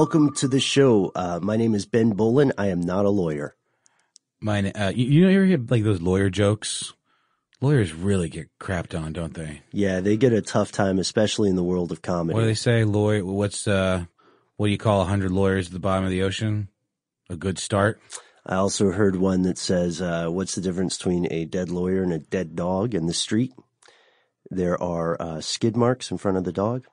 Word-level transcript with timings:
Welcome 0.00 0.32
to 0.36 0.48
the 0.48 0.60
show. 0.60 1.12
Uh, 1.14 1.40
my 1.42 1.58
name 1.58 1.74
is 1.74 1.84
Ben 1.84 2.12
Bowlin. 2.12 2.54
I 2.56 2.68
am 2.68 2.80
not 2.80 3.04
a 3.04 3.10
lawyer. 3.10 3.54
Mine, 4.40 4.68
uh, 4.68 4.90
you, 4.96 5.04
you 5.04 5.20
know, 5.20 5.28
you 5.28 5.36
ever 5.36 5.44
hear 5.44 5.60
like 5.68 5.84
those 5.84 6.00
lawyer 6.00 6.30
jokes? 6.30 6.94
Lawyers 7.60 7.92
really 7.92 8.30
get 8.30 8.48
crapped 8.58 8.98
on, 8.98 9.12
don't 9.12 9.34
they? 9.34 9.60
Yeah, 9.72 10.00
they 10.00 10.16
get 10.16 10.32
a 10.32 10.40
tough 10.40 10.72
time, 10.72 10.98
especially 10.98 11.50
in 11.50 11.56
the 11.56 11.62
world 11.62 11.92
of 11.92 12.00
comedy. 12.00 12.34
What 12.34 12.40
do 12.40 12.46
they 12.46 12.54
say? 12.54 12.84
Lawyer, 12.84 13.22
what's, 13.26 13.68
uh, 13.68 14.06
what 14.56 14.68
do 14.68 14.72
you 14.72 14.78
call 14.78 15.02
a 15.02 15.04
hundred 15.04 15.32
lawyers 15.32 15.66
at 15.66 15.74
the 15.74 15.78
bottom 15.78 16.04
of 16.04 16.10
the 16.10 16.22
ocean? 16.22 16.68
A 17.28 17.36
good 17.36 17.58
start? 17.58 18.00
I 18.46 18.54
also 18.54 18.92
heard 18.92 19.16
one 19.16 19.42
that 19.42 19.58
says, 19.58 20.00
uh, 20.00 20.28
what's 20.28 20.54
the 20.54 20.62
difference 20.62 20.96
between 20.96 21.30
a 21.30 21.44
dead 21.44 21.68
lawyer 21.68 22.02
and 22.02 22.14
a 22.14 22.20
dead 22.20 22.56
dog 22.56 22.94
in 22.94 23.04
the 23.04 23.12
street? 23.12 23.52
There 24.48 24.82
are 24.82 25.20
uh, 25.20 25.40
skid 25.42 25.76
marks 25.76 26.10
in 26.10 26.16
front 26.16 26.38
of 26.38 26.44
the 26.44 26.52
dog. 26.52 26.86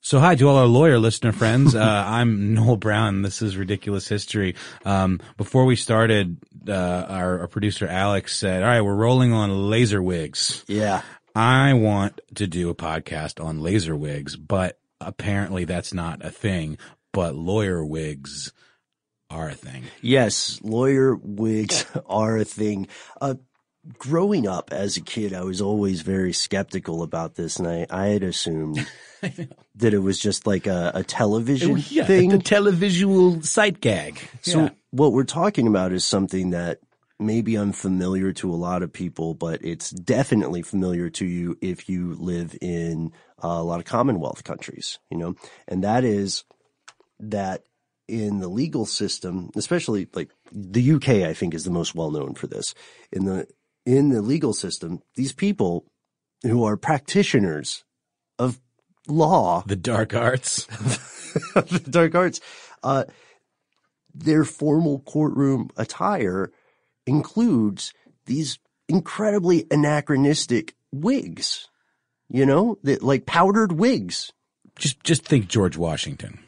So 0.00 0.20
hi 0.20 0.36
to 0.36 0.48
all 0.48 0.56
our 0.56 0.66
lawyer 0.66 0.98
listener 0.98 1.32
friends. 1.32 1.74
Uh, 1.74 1.80
I'm 2.06 2.54
Noel 2.54 2.76
Brown. 2.76 3.22
This 3.22 3.42
is 3.42 3.56
Ridiculous 3.56 4.06
History. 4.06 4.54
Um, 4.84 5.20
before 5.36 5.64
we 5.64 5.74
started, 5.74 6.36
uh, 6.68 6.72
our, 7.08 7.40
our 7.40 7.48
producer 7.48 7.88
Alex 7.88 8.36
said, 8.36 8.62
all 8.62 8.68
right, 8.68 8.80
we're 8.82 8.94
rolling 8.94 9.32
on 9.32 9.68
laser 9.68 10.00
wigs. 10.02 10.64
Yeah. 10.68 11.02
I 11.34 11.74
want 11.74 12.20
to 12.36 12.46
do 12.46 12.70
a 12.70 12.74
podcast 12.74 13.44
on 13.44 13.60
laser 13.62 13.96
wigs, 13.96 14.36
but 14.36 14.78
apparently 15.00 15.64
that's 15.64 15.92
not 15.92 16.24
a 16.24 16.30
thing, 16.30 16.78
but 17.12 17.34
lawyer 17.34 17.84
wigs 17.84 18.52
are 19.28 19.48
a 19.48 19.54
thing. 19.54 19.84
Yes, 20.02 20.60
lawyer 20.62 21.16
wigs 21.16 21.84
are 22.06 22.36
a 22.38 22.44
thing. 22.44 22.86
Uh, 23.20 23.34
growing 23.98 24.46
up 24.46 24.72
as 24.72 24.96
a 24.96 25.00
kid, 25.00 25.32
I 25.32 25.42
was 25.42 25.60
always 25.60 26.02
very 26.02 26.32
skeptical 26.32 27.02
about 27.02 27.34
this, 27.34 27.58
and 27.58 27.68
I, 27.68 27.86
I 27.90 28.06
had 28.08 28.22
assumed 28.22 28.86
that 29.22 29.94
it 29.94 29.98
was 29.98 30.18
just 30.18 30.46
like 30.46 30.66
a, 30.66 30.92
a 30.94 31.02
television 31.04 31.76
yeah, 31.76 32.04
thing. 32.04 32.32
a 32.32 32.38
televisual 32.38 33.44
sight 33.44 33.80
gag. 33.80 34.18
So 34.42 34.60
Yeah. 34.62 34.70
what 34.90 35.12
we're 35.12 35.24
talking 35.24 35.66
about 35.66 35.92
is 35.92 36.04
something 36.04 36.50
that 36.50 36.80
may 37.18 37.40
be 37.40 37.56
unfamiliar 37.56 38.32
to 38.34 38.50
a 38.52 38.56
lot 38.56 38.82
of 38.82 38.92
people, 38.92 39.34
but 39.34 39.64
it's 39.64 39.90
definitely 39.90 40.62
familiar 40.62 41.08
to 41.10 41.24
you 41.24 41.56
if 41.62 41.88
you 41.88 42.14
live 42.14 42.56
in 42.60 43.12
uh, 43.42 43.48
a 43.48 43.62
lot 43.62 43.78
of 43.80 43.86
Commonwealth 43.86 44.44
countries, 44.44 44.98
you 45.10 45.16
know, 45.16 45.34
and 45.66 45.82
that 45.84 46.04
is 46.04 46.44
that 47.20 47.62
in 48.08 48.40
the 48.40 48.48
legal 48.48 48.86
system, 48.86 49.50
especially 49.56 50.06
like 50.14 50.30
the 50.52 50.92
UK, 50.92 51.08
I 51.28 51.34
think 51.34 51.54
is 51.54 51.64
the 51.64 51.70
most 51.70 51.94
well 51.94 52.10
known 52.10 52.34
for 52.34 52.46
this. 52.46 52.74
In 53.10 53.24
the 53.24 53.46
in 53.86 54.10
the 54.10 54.20
legal 54.20 54.52
system, 54.52 55.00
these 55.14 55.32
people 55.32 55.86
who 56.42 56.64
are 56.64 56.76
practitioners 56.76 57.84
of 58.38 58.60
law 59.08 59.62
the 59.66 59.76
dark 59.76 60.14
arts. 60.14 60.66
the 61.54 61.82
dark 61.88 62.14
arts, 62.14 62.40
uh, 62.82 63.04
their 64.14 64.44
formal 64.44 65.00
courtroom 65.00 65.70
attire 65.76 66.50
includes 67.06 67.92
these 68.26 68.58
incredibly 68.88 69.66
anachronistic 69.70 70.74
wigs, 70.92 71.68
you 72.28 72.44
know, 72.44 72.78
that 72.82 73.02
like 73.02 73.26
powdered 73.26 73.72
wigs. 73.72 74.32
just, 74.78 75.02
just 75.04 75.24
think 75.24 75.48
George 75.48 75.76
Washington. 75.76 76.40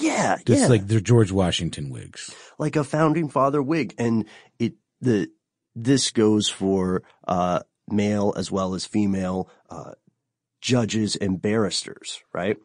Yeah, 0.00 0.38
Just 0.44 0.62
yeah, 0.62 0.66
like 0.66 0.88
they're 0.88 0.98
George 1.00 1.30
Washington 1.30 1.88
wigs. 1.88 2.34
like 2.58 2.74
a 2.74 2.82
founding 2.82 3.28
father 3.28 3.62
wig, 3.62 3.94
and 3.96 4.24
it 4.58 4.74
the 5.00 5.30
this 5.74 6.10
goes 6.10 6.48
for 6.48 7.02
uh, 7.26 7.60
male 7.88 8.32
as 8.36 8.50
well 8.50 8.74
as 8.74 8.86
female 8.86 9.48
uh, 9.70 9.92
judges 10.60 11.16
and 11.16 11.40
barristers, 11.40 12.22
right? 12.32 12.56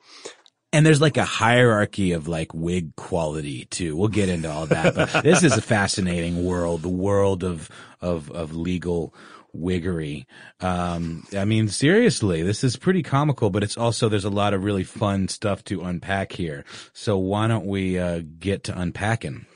And 0.72 0.86
there's 0.86 1.02
like 1.02 1.18
a 1.18 1.26
hierarchy 1.26 2.12
of 2.12 2.28
like 2.28 2.54
wig 2.54 2.96
quality 2.96 3.66
too. 3.66 3.96
We'll 3.96 4.08
get 4.08 4.30
into 4.30 4.52
all 4.52 4.68
that, 4.68 4.96
but 4.96 5.12
this 5.24 5.44
is 5.44 5.58
a 5.58 5.62
fascinating 5.62 6.46
world, 6.46 6.84
the 6.84 6.90
world 6.90 7.44
of, 7.44 7.70
of, 8.02 8.30
of 8.32 8.56
legal 8.56 9.16
wiggery. 9.52 10.28
Um, 10.60 11.26
I 11.36 11.46
mean, 11.46 11.70
seriously, 11.70 12.44
this 12.44 12.64
is 12.64 12.76
pretty 12.76 13.02
comical, 13.02 13.50
but 13.50 13.64
it's 13.64 13.78
also, 13.78 14.10
there's 14.10 14.26
a 14.26 14.30
lot 14.30 14.54
of 14.54 14.64
really 14.64 14.84
fun 14.84 15.28
stuff 15.28 15.64
to 15.66 15.82
unpack 15.82 16.34
here. 16.34 16.66
So 16.94 17.18
why 17.18 17.48
don't 17.48 17.66
we, 17.66 17.98
uh, 17.98 18.22
get 18.38 18.66
to 18.66 18.80
unpacking? 18.80 19.48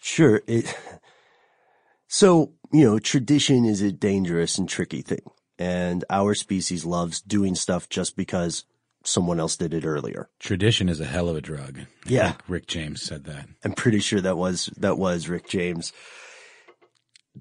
Sure. 0.00 0.42
It, 0.48 0.76
so, 2.08 2.52
you 2.72 2.84
know, 2.84 2.98
tradition 2.98 3.64
is 3.64 3.82
a 3.82 3.92
dangerous 3.92 4.58
and 4.58 4.68
tricky 4.68 5.02
thing. 5.02 5.22
And 5.58 6.04
our 6.08 6.34
species 6.34 6.84
loves 6.84 7.20
doing 7.20 7.54
stuff 7.54 7.88
just 7.88 8.16
because 8.16 8.64
someone 9.04 9.40
else 9.40 9.56
did 9.56 9.74
it 9.74 9.84
earlier. 9.84 10.28
Tradition 10.38 10.88
is 10.88 11.00
a 11.00 11.04
hell 11.04 11.28
of 11.28 11.36
a 11.36 11.40
drug. 11.40 11.80
I 11.80 11.86
Yeah. 12.06 12.34
Rick 12.46 12.66
James 12.66 13.02
said 13.02 13.24
that. 13.24 13.48
I'm 13.64 13.72
pretty 13.72 14.00
sure 14.00 14.20
that 14.20 14.36
was, 14.36 14.70
that 14.76 14.98
was 14.98 15.28
Rick 15.28 15.48
James. 15.48 15.92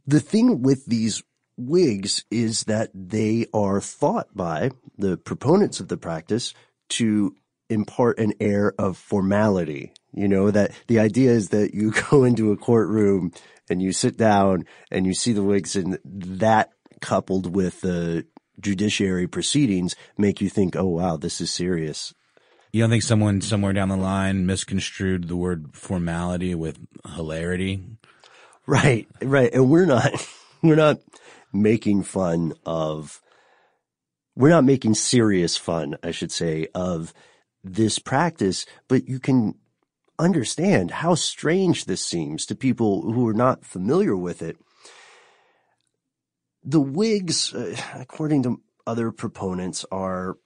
The 0.05 0.19
thing 0.19 0.61
with 0.61 0.85
these 0.85 1.23
wigs 1.57 2.23
is 2.31 2.63
that 2.65 2.91
they 2.93 3.47
are 3.53 3.81
thought 3.81 4.35
by 4.35 4.71
the 4.97 5.17
proponents 5.17 5.79
of 5.79 5.87
the 5.87 5.97
practice 5.97 6.53
to 6.89 7.35
impart 7.69 8.19
an 8.19 8.33
air 8.39 8.73
of 8.79 8.97
formality. 8.97 9.91
You 10.17 10.27
know, 10.27 10.49
that 10.49 10.71
the 10.87 10.99
idea 10.99 11.31
is 11.31 11.49
that 11.49 11.73
you 11.73 11.91
go 12.09 12.23
into 12.23 12.51
a 12.51 12.57
courtroom 12.57 13.31
and 13.69 13.81
you 13.81 13.91
sit 13.91 14.17
down 14.17 14.65
and 14.91 15.05
you 15.05 15.13
see 15.13 15.33
the 15.33 15.43
wigs 15.43 15.75
and 15.75 15.99
that 16.03 16.71
coupled 17.01 17.53
with 17.55 17.81
the 17.81 18.25
judiciary 18.59 19.27
proceedings 19.27 19.95
make 20.17 20.41
you 20.41 20.49
think, 20.49 20.75
oh 20.75 20.87
wow, 20.87 21.17
this 21.17 21.39
is 21.39 21.51
serious. 21.51 22.13
You 22.73 22.81
don't 22.81 22.89
think 22.89 23.03
someone 23.03 23.41
somewhere 23.41 23.73
down 23.73 23.89
the 23.89 23.95
line 23.97 24.45
misconstrued 24.45 25.27
the 25.27 25.35
word 25.35 25.69
formality 25.73 26.55
with 26.55 26.79
hilarity? 27.15 27.83
Right, 28.65 29.07
right. 29.21 29.53
And 29.53 29.69
we're 29.69 29.85
not, 29.85 30.11
we're 30.63 30.75
not 30.75 30.99
making 31.53 32.03
fun 32.03 32.53
of 32.65 33.21
we're 34.35 34.49
not 34.49 34.65
making 34.65 34.93
serious 34.93 35.57
fun, 35.57 35.97
I 36.03 36.11
should 36.11 36.31
say, 36.31 36.67
of 36.75 37.11
this 37.63 37.97
practice, 37.97 38.67
but 38.87 39.07
you 39.07 39.19
can 39.19 39.55
understand 40.19 40.91
how 40.91 41.15
strange 41.15 41.85
this 41.85 42.05
seems 42.05 42.45
to 42.45 42.55
people 42.55 43.11
who 43.11 43.27
are 43.27 43.33
not 43.33 43.65
familiar 43.65 44.15
with 44.15 44.41
it. 44.41 44.57
The 46.63 46.81
wigs, 46.81 47.53
uh, 47.53 47.75
according 47.95 48.43
to 48.43 48.61
other 48.85 49.11
proponents, 49.11 49.85
are 49.91 50.37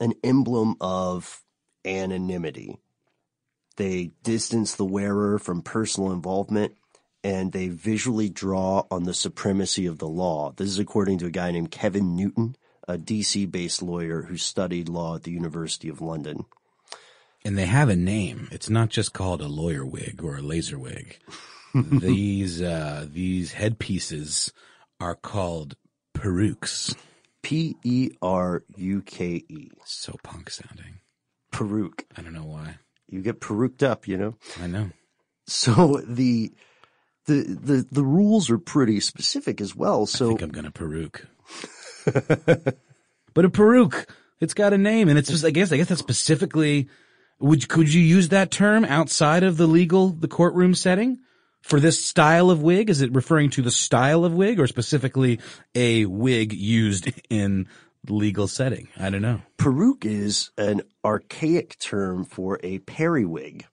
an 0.00 0.14
emblem 0.22 0.76
of 0.80 1.42
anonymity. 1.84 2.78
They 3.76 4.10
distance 4.22 4.74
the 4.74 4.84
wearer 4.84 5.38
from 5.38 5.62
personal 5.62 6.12
involvement 6.12 6.76
and 7.24 7.52
they 7.52 7.68
visually 7.68 8.28
draw 8.28 8.84
on 8.90 9.04
the 9.04 9.14
supremacy 9.14 9.86
of 9.86 9.98
the 9.98 10.08
law. 10.08 10.52
This 10.56 10.68
is 10.68 10.78
according 10.78 11.18
to 11.18 11.26
a 11.26 11.30
guy 11.30 11.50
named 11.50 11.70
Kevin 11.70 12.14
Newton, 12.14 12.56
a 12.86 12.96
DC 12.96 13.50
based 13.50 13.82
lawyer 13.82 14.22
who 14.22 14.36
studied 14.36 14.88
law 14.88 15.16
at 15.16 15.24
the 15.24 15.32
University 15.32 15.88
of 15.88 16.00
London. 16.00 16.44
And 17.44 17.56
they 17.56 17.66
have 17.66 17.88
a 17.88 17.96
name. 17.96 18.48
It's 18.50 18.68
not 18.68 18.90
just 18.90 19.12
called 19.12 19.40
a 19.40 19.48
lawyer 19.48 19.86
wig 19.86 20.20
or 20.22 20.36
a 20.36 20.42
laser 20.42 20.78
wig. 20.78 21.18
these 21.74 22.60
uh, 22.60 23.06
these 23.10 23.52
headpieces 23.52 24.52
are 25.00 25.14
called 25.14 25.76
perukes. 26.14 26.94
P 27.42 27.76
E 27.84 28.10
R 28.20 28.64
U 28.76 29.02
K 29.02 29.44
E. 29.48 29.70
So 29.84 30.16
punk 30.22 30.50
sounding. 30.50 31.00
Peruke. 31.52 32.04
I 32.16 32.22
don't 32.22 32.34
know 32.34 32.44
why. 32.44 32.78
You 33.08 33.22
get 33.22 33.40
peruked 33.40 33.82
up, 33.82 34.06
you 34.06 34.16
know? 34.16 34.34
I 34.60 34.66
know. 34.66 34.90
So 35.46 36.02
the 36.06 36.52
the 37.26 37.42
the 37.42 37.86
the 37.90 38.02
rules 38.02 38.50
are 38.50 38.58
pretty 38.58 39.00
specific 39.00 39.60
as 39.60 39.74
well. 39.74 40.02
I 40.02 40.04
So 40.06 40.28
think 40.28 40.42
I'm 40.42 40.50
gonna 40.50 40.70
peruke. 40.72 41.24
but 43.34 43.44
a 43.44 43.48
peruke, 43.48 44.06
it's 44.40 44.54
got 44.54 44.72
a 44.72 44.78
name, 44.78 45.08
and 45.08 45.18
it's 45.18 45.30
just. 45.30 45.44
I 45.44 45.50
guess. 45.50 45.72
I 45.72 45.76
guess 45.76 45.88
that's 45.88 46.00
specifically. 46.00 46.88
Would 47.40 47.68
could 47.68 47.92
you 47.92 48.00
use 48.00 48.28
that 48.28 48.50
term 48.50 48.84
outside 48.84 49.44
of 49.44 49.56
the 49.56 49.66
legal, 49.66 50.10
the 50.10 50.28
courtroom 50.28 50.74
setting 50.74 51.18
for 51.62 51.78
this 51.78 52.04
style 52.04 52.50
of 52.50 52.62
wig? 52.62 52.90
Is 52.90 53.00
it 53.00 53.14
referring 53.14 53.50
to 53.50 53.62
the 53.62 53.70
style 53.70 54.24
of 54.24 54.34
wig, 54.34 54.58
or 54.58 54.66
specifically 54.66 55.40
a 55.74 56.06
wig 56.06 56.52
used 56.52 57.10
in 57.30 57.68
legal 58.08 58.48
setting? 58.48 58.88
I 58.96 59.10
don't 59.10 59.22
know. 59.22 59.42
peruke 59.56 60.04
is 60.04 60.50
an 60.58 60.82
archaic 61.04 61.78
term 61.78 62.24
for 62.24 62.58
a 62.62 62.78
periwig, 62.80 63.66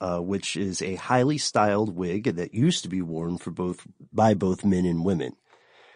uh, 0.00 0.18
which 0.18 0.56
is 0.56 0.80
a 0.80 0.94
highly 0.94 1.38
styled 1.38 1.96
wig 1.96 2.36
that 2.36 2.54
used 2.54 2.84
to 2.84 2.88
be 2.88 3.02
worn 3.02 3.38
for 3.38 3.50
both 3.50 3.86
by 4.12 4.34
both 4.34 4.64
men 4.64 4.84
and 4.84 5.04
women. 5.04 5.32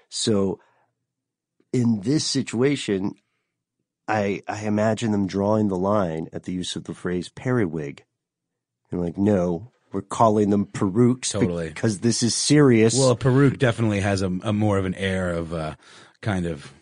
So 0.09 0.59
in 1.73 2.01
this 2.01 2.25
situation, 2.25 3.15
I 4.09 4.43
I 4.49 4.65
imagine 4.65 5.13
them 5.13 5.27
drawing 5.27 5.69
the 5.69 5.77
line 5.77 6.29
at 6.33 6.45
the 6.45 6.53
use 6.53 6.75
of 6.77 6.85
the 6.85 6.95
phrase 6.95 7.29
periwig. 7.29 8.05
They're 8.91 8.99
like, 9.01 9.19
no, 9.19 9.71
we're 9.93 10.01
calling 10.03 10.49
them 10.51 10.65
perukes 10.67 11.31
Totally. 11.33 11.69
because 11.69 11.99
this 12.01 12.23
is 12.23 12.35
serious. 12.35 12.99
Well, 12.99 13.11
a 13.11 13.17
peruke 13.17 13.59
definitely 13.59 14.01
has 14.01 14.23
a, 14.23 14.27
a 14.43 14.53
more 14.53 14.79
of 14.79 14.87
an 14.87 14.95
air 14.95 15.31
of 15.31 15.53
uh, 15.53 15.75
kind 16.23 16.47
of 16.47 16.73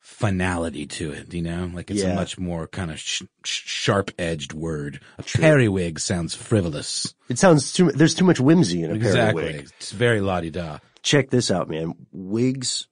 finality 0.00 0.86
to 0.86 1.12
it, 1.12 1.32
you 1.32 1.42
know? 1.42 1.70
Like 1.72 1.90
it's 1.90 2.02
a 2.02 2.14
much 2.14 2.38
more 2.38 2.66
kind 2.66 2.90
of 2.90 2.98
sh- 2.98 3.22
sh- 3.44 3.62
sharp-edged 3.66 4.52
word. 4.52 5.00
A 5.18 5.22
periwig 5.22 5.98
sounds 5.98 6.34
frivolous. 6.34 7.14
it 7.28 7.38
sounds 7.38 7.72
too. 7.72 7.90
There's 7.92 8.14
too 8.14 8.24
much 8.24 8.38
whimsy 8.40 8.82
in 8.82 8.90
a 8.90 8.94
Exactly. 8.94 9.42
periwig. 9.44 9.68
It's 9.78 9.92
very 9.92 10.20
la-di-da. 10.20 10.78
check 11.02 11.30
this 11.30 11.50
out, 11.50 11.68
man. 11.68 11.94
Wigs, 12.12 12.86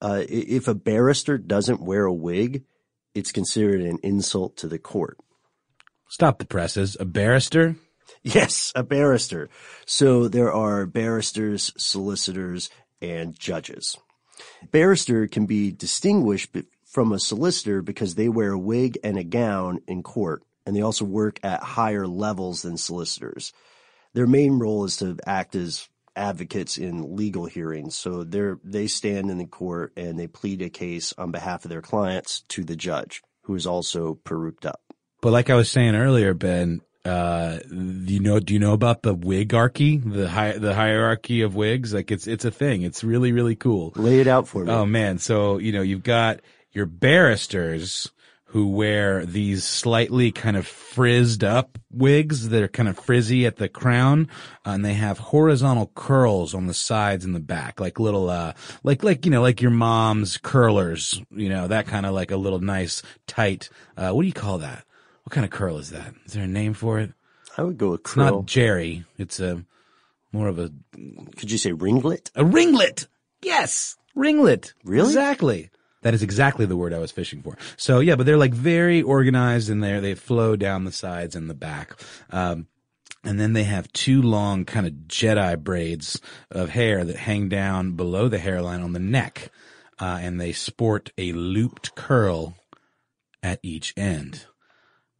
uh, 0.00 0.22
if 0.28 0.68
a 0.68 0.74
barrister 0.74 1.38
doesn't 1.38 1.80
wear 1.82 2.04
a 2.04 2.12
wig, 2.12 2.64
it's 3.14 3.32
considered 3.32 3.80
an 3.80 3.98
insult 4.02 4.56
to 4.58 4.68
the 4.68 4.78
court. 4.78 5.18
Stop 6.08 6.38
the 6.38 6.44
presses. 6.44 6.96
A 7.00 7.04
barrister? 7.04 7.76
Yes, 8.22 8.72
a 8.74 8.82
barrister. 8.82 9.48
So 9.86 10.28
there 10.28 10.52
are 10.52 10.86
barristers, 10.86 11.72
solicitors, 11.76 12.70
and 13.00 13.38
judges. 13.38 13.96
Barrister 14.70 15.26
can 15.26 15.46
be 15.46 15.72
distinguished 15.72 16.56
from 16.84 17.12
a 17.12 17.18
solicitor 17.18 17.82
because 17.82 18.14
they 18.14 18.28
wear 18.28 18.52
a 18.52 18.58
wig 18.58 18.98
and 19.02 19.16
a 19.16 19.24
gown 19.24 19.80
in 19.86 20.02
court, 20.02 20.42
and 20.66 20.76
they 20.76 20.82
also 20.82 21.04
work 21.04 21.40
at 21.42 21.62
higher 21.62 22.06
levels 22.06 22.62
than 22.62 22.76
solicitors. 22.76 23.52
Their 24.14 24.26
main 24.26 24.58
role 24.58 24.84
is 24.84 24.98
to 24.98 25.16
act 25.26 25.54
as 25.54 25.88
advocates 26.16 26.78
in 26.78 27.16
legal 27.16 27.46
hearings. 27.46 27.94
So 27.94 28.24
they're, 28.24 28.58
they 28.62 28.86
stand 28.86 29.30
in 29.30 29.38
the 29.38 29.46
court 29.46 29.92
and 29.96 30.18
they 30.18 30.26
plead 30.26 30.62
a 30.62 30.70
case 30.70 31.14
on 31.16 31.30
behalf 31.30 31.64
of 31.64 31.70
their 31.70 31.82
clients 31.82 32.42
to 32.48 32.64
the 32.64 32.76
judge, 32.76 33.22
who 33.44 33.54
is 33.54 33.66
also 33.66 34.18
peruked 34.24 34.66
up. 34.66 34.80
But 35.20 35.32
like 35.32 35.50
I 35.50 35.54
was 35.54 35.70
saying 35.70 35.94
earlier, 35.94 36.34
Ben, 36.34 36.82
uh, 37.04 37.58
you 37.70 38.20
know, 38.20 38.40
do 38.40 38.54
you 38.54 38.60
know 38.60 38.72
about 38.72 39.02
the 39.02 39.14
wigarchy, 39.14 39.96
the 39.96 40.28
hi- 40.28 40.58
the 40.58 40.74
hierarchy 40.74 41.42
of 41.42 41.54
wigs? 41.54 41.92
Like 41.92 42.10
it's, 42.10 42.26
it's 42.26 42.44
a 42.44 42.50
thing. 42.50 42.82
It's 42.82 43.02
really, 43.02 43.32
really 43.32 43.56
cool. 43.56 43.92
Lay 43.96 44.20
it 44.20 44.26
out 44.26 44.46
for 44.48 44.64
me. 44.64 44.72
Oh 44.72 44.86
man. 44.86 45.18
So, 45.18 45.58
you 45.58 45.72
know, 45.72 45.82
you've 45.82 46.04
got 46.04 46.40
your 46.72 46.86
barristers 46.86 48.10
who 48.52 48.68
wear 48.68 49.24
these 49.24 49.64
slightly 49.64 50.30
kind 50.30 50.58
of 50.58 50.66
frizzed 50.66 51.42
up 51.42 51.78
wigs 51.90 52.50
that 52.50 52.62
are 52.62 52.68
kind 52.68 52.86
of 52.88 52.98
frizzy 52.98 53.46
at 53.46 53.56
the 53.56 53.66
crown, 53.68 54.28
uh, 54.66 54.70
and 54.70 54.84
they 54.84 54.92
have 54.92 55.18
horizontal 55.18 55.90
curls 55.94 56.54
on 56.54 56.66
the 56.66 56.74
sides 56.74 57.24
and 57.24 57.34
the 57.34 57.40
back, 57.40 57.80
like 57.80 57.98
little, 57.98 58.28
uh, 58.28 58.52
like, 58.84 59.02
like, 59.02 59.24
you 59.24 59.30
know, 59.30 59.40
like 59.40 59.62
your 59.62 59.70
mom's 59.70 60.36
curlers, 60.36 61.18
you 61.30 61.48
know, 61.48 61.66
that 61.66 61.86
kind 61.86 62.04
of 62.04 62.12
like 62.12 62.30
a 62.30 62.36
little 62.36 62.58
nice, 62.60 63.02
tight, 63.26 63.70
uh, 63.96 64.10
what 64.10 64.20
do 64.20 64.26
you 64.28 64.34
call 64.34 64.58
that? 64.58 64.84
What 65.24 65.32
kind 65.32 65.46
of 65.46 65.50
curl 65.50 65.78
is 65.78 65.88
that? 65.90 66.12
Is 66.26 66.34
there 66.34 66.44
a 66.44 66.46
name 66.48 66.74
for 66.74 66.98
it? 67.00 67.10
I 67.56 67.62
would 67.62 67.78
go 67.78 67.92
with 67.92 68.00
It's 68.00 68.10
krill. 68.12 68.16
not 68.36 68.44
Jerry. 68.46 69.04
It's 69.16 69.40
a, 69.40 69.64
more 70.30 70.48
of 70.48 70.58
a, 70.58 70.70
Could 71.36 71.50
you 71.50 71.56
say 71.58 71.72
ringlet? 71.72 72.30
a 72.34 72.44
ringlet. 72.44 73.06
Yes. 73.42 73.96
Ringlet. 74.14 74.74
Really? 74.84 75.08
Exactly. 75.08 75.70
That 76.02 76.14
is 76.14 76.22
exactly 76.22 76.66
the 76.66 76.76
word 76.76 76.92
I 76.92 76.98
was 76.98 77.10
fishing 77.10 77.42
for. 77.42 77.56
So 77.76 78.00
yeah, 78.00 78.16
but 78.16 78.26
they're 78.26 78.36
like 78.36 78.54
very 78.54 79.02
organized 79.02 79.70
in 79.70 79.80
there. 79.80 80.00
They 80.00 80.14
flow 80.14 80.56
down 80.56 80.84
the 80.84 80.92
sides 80.92 81.34
and 81.34 81.48
the 81.48 81.54
back. 81.54 81.98
Um, 82.30 82.66
and 83.24 83.38
then 83.40 83.52
they 83.52 83.64
have 83.64 83.92
two 83.92 84.20
long 84.20 84.64
kind 84.64 84.86
of 84.86 84.92
Jedi 85.06 85.58
braids 85.62 86.20
of 86.50 86.70
hair 86.70 87.04
that 87.04 87.16
hang 87.16 87.48
down 87.48 87.92
below 87.92 88.28
the 88.28 88.38
hairline 88.38 88.82
on 88.82 88.92
the 88.92 88.98
neck. 88.98 89.50
Uh, 90.00 90.18
and 90.20 90.40
they 90.40 90.52
sport 90.52 91.12
a 91.16 91.32
looped 91.32 91.94
curl 91.94 92.56
at 93.42 93.60
each 93.62 93.94
end. 93.96 94.46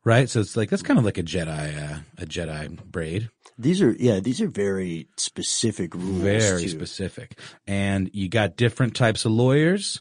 Right? 0.05 0.29
So 0.29 0.41
it's 0.41 0.57
like, 0.57 0.69
that's 0.69 0.83
kind 0.83 0.99
of 0.99 1.05
like 1.05 1.19
a 1.19 1.23
Jedi, 1.23 1.93
uh, 1.93 2.01
a 2.19 2.27
Jedi 2.27 2.83
braid. 2.85 3.31
These 3.57 3.81
are 3.83 3.93
yeah, 3.93 4.19
these 4.19 4.41
are 4.41 4.49
very 4.49 5.07
specific 5.17 5.95
rules. 5.95 6.23
Very 6.23 6.62
too. 6.62 6.69
specific. 6.69 7.39
And 7.69 8.11
you 8.12 8.29
got 8.29 8.57
different 8.57 8.97
types 8.97 9.25
of 9.25 9.31
lawyers, 9.31 10.01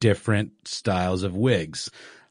different 0.00 0.52
styles 0.66 1.22
of 1.22 1.36
wigs. 1.36 1.90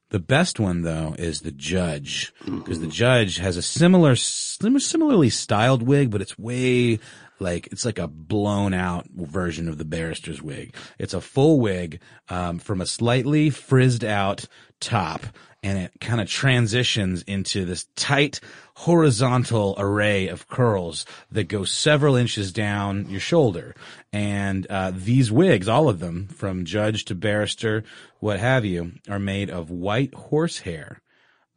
The 0.09 0.19
best 0.19 0.59
one 0.59 0.81
though 0.81 1.15
is 1.19 1.41
the 1.41 1.51
judge 1.51 2.33
because 2.43 2.79
the 2.79 2.87
judge 2.87 3.37
has 3.37 3.57
a 3.57 3.61
similar, 3.61 4.15
similarly 4.15 5.29
styled 5.29 5.83
wig, 5.83 6.09
but 6.09 6.21
it's 6.21 6.37
way 6.37 6.99
like, 7.39 7.67
it's 7.67 7.85
like 7.85 7.99
a 7.99 8.07
blown 8.07 8.73
out 8.73 9.07
version 9.13 9.69
of 9.69 9.77
the 9.77 9.85
barrister's 9.85 10.41
wig. 10.41 10.75
It's 10.97 11.13
a 11.13 11.21
full 11.21 11.59
wig, 11.59 12.01
um, 12.27 12.59
from 12.59 12.81
a 12.81 12.85
slightly 12.85 13.49
frizzed 13.49 14.03
out 14.03 14.45
top 14.79 15.25
and 15.61 15.77
it 15.77 15.91
kind 15.99 16.21
of 16.21 16.29
transitions 16.29 17.21
into 17.23 17.65
this 17.65 17.85
tight 17.95 18.39
horizontal 18.75 19.75
array 19.77 20.27
of 20.27 20.47
curls 20.47 21.05
that 21.31 21.49
go 21.49 21.65
several 21.65 22.15
inches 22.15 22.53
down 22.53 23.09
your 23.09 23.19
shoulder. 23.19 23.75
And 24.13 24.65
uh, 24.69 24.91
these 24.95 25.31
wigs, 25.31 25.67
all 25.67 25.89
of 25.89 25.99
them, 25.99 26.27
from 26.27 26.65
judge 26.65 27.05
to 27.05 27.15
barrister, 27.15 27.83
what 28.19 28.39
have 28.39 28.63
you, 28.63 28.93
are 29.09 29.19
made 29.19 29.49
of 29.49 29.69
white 29.69 30.13
horsehair. 30.13 31.01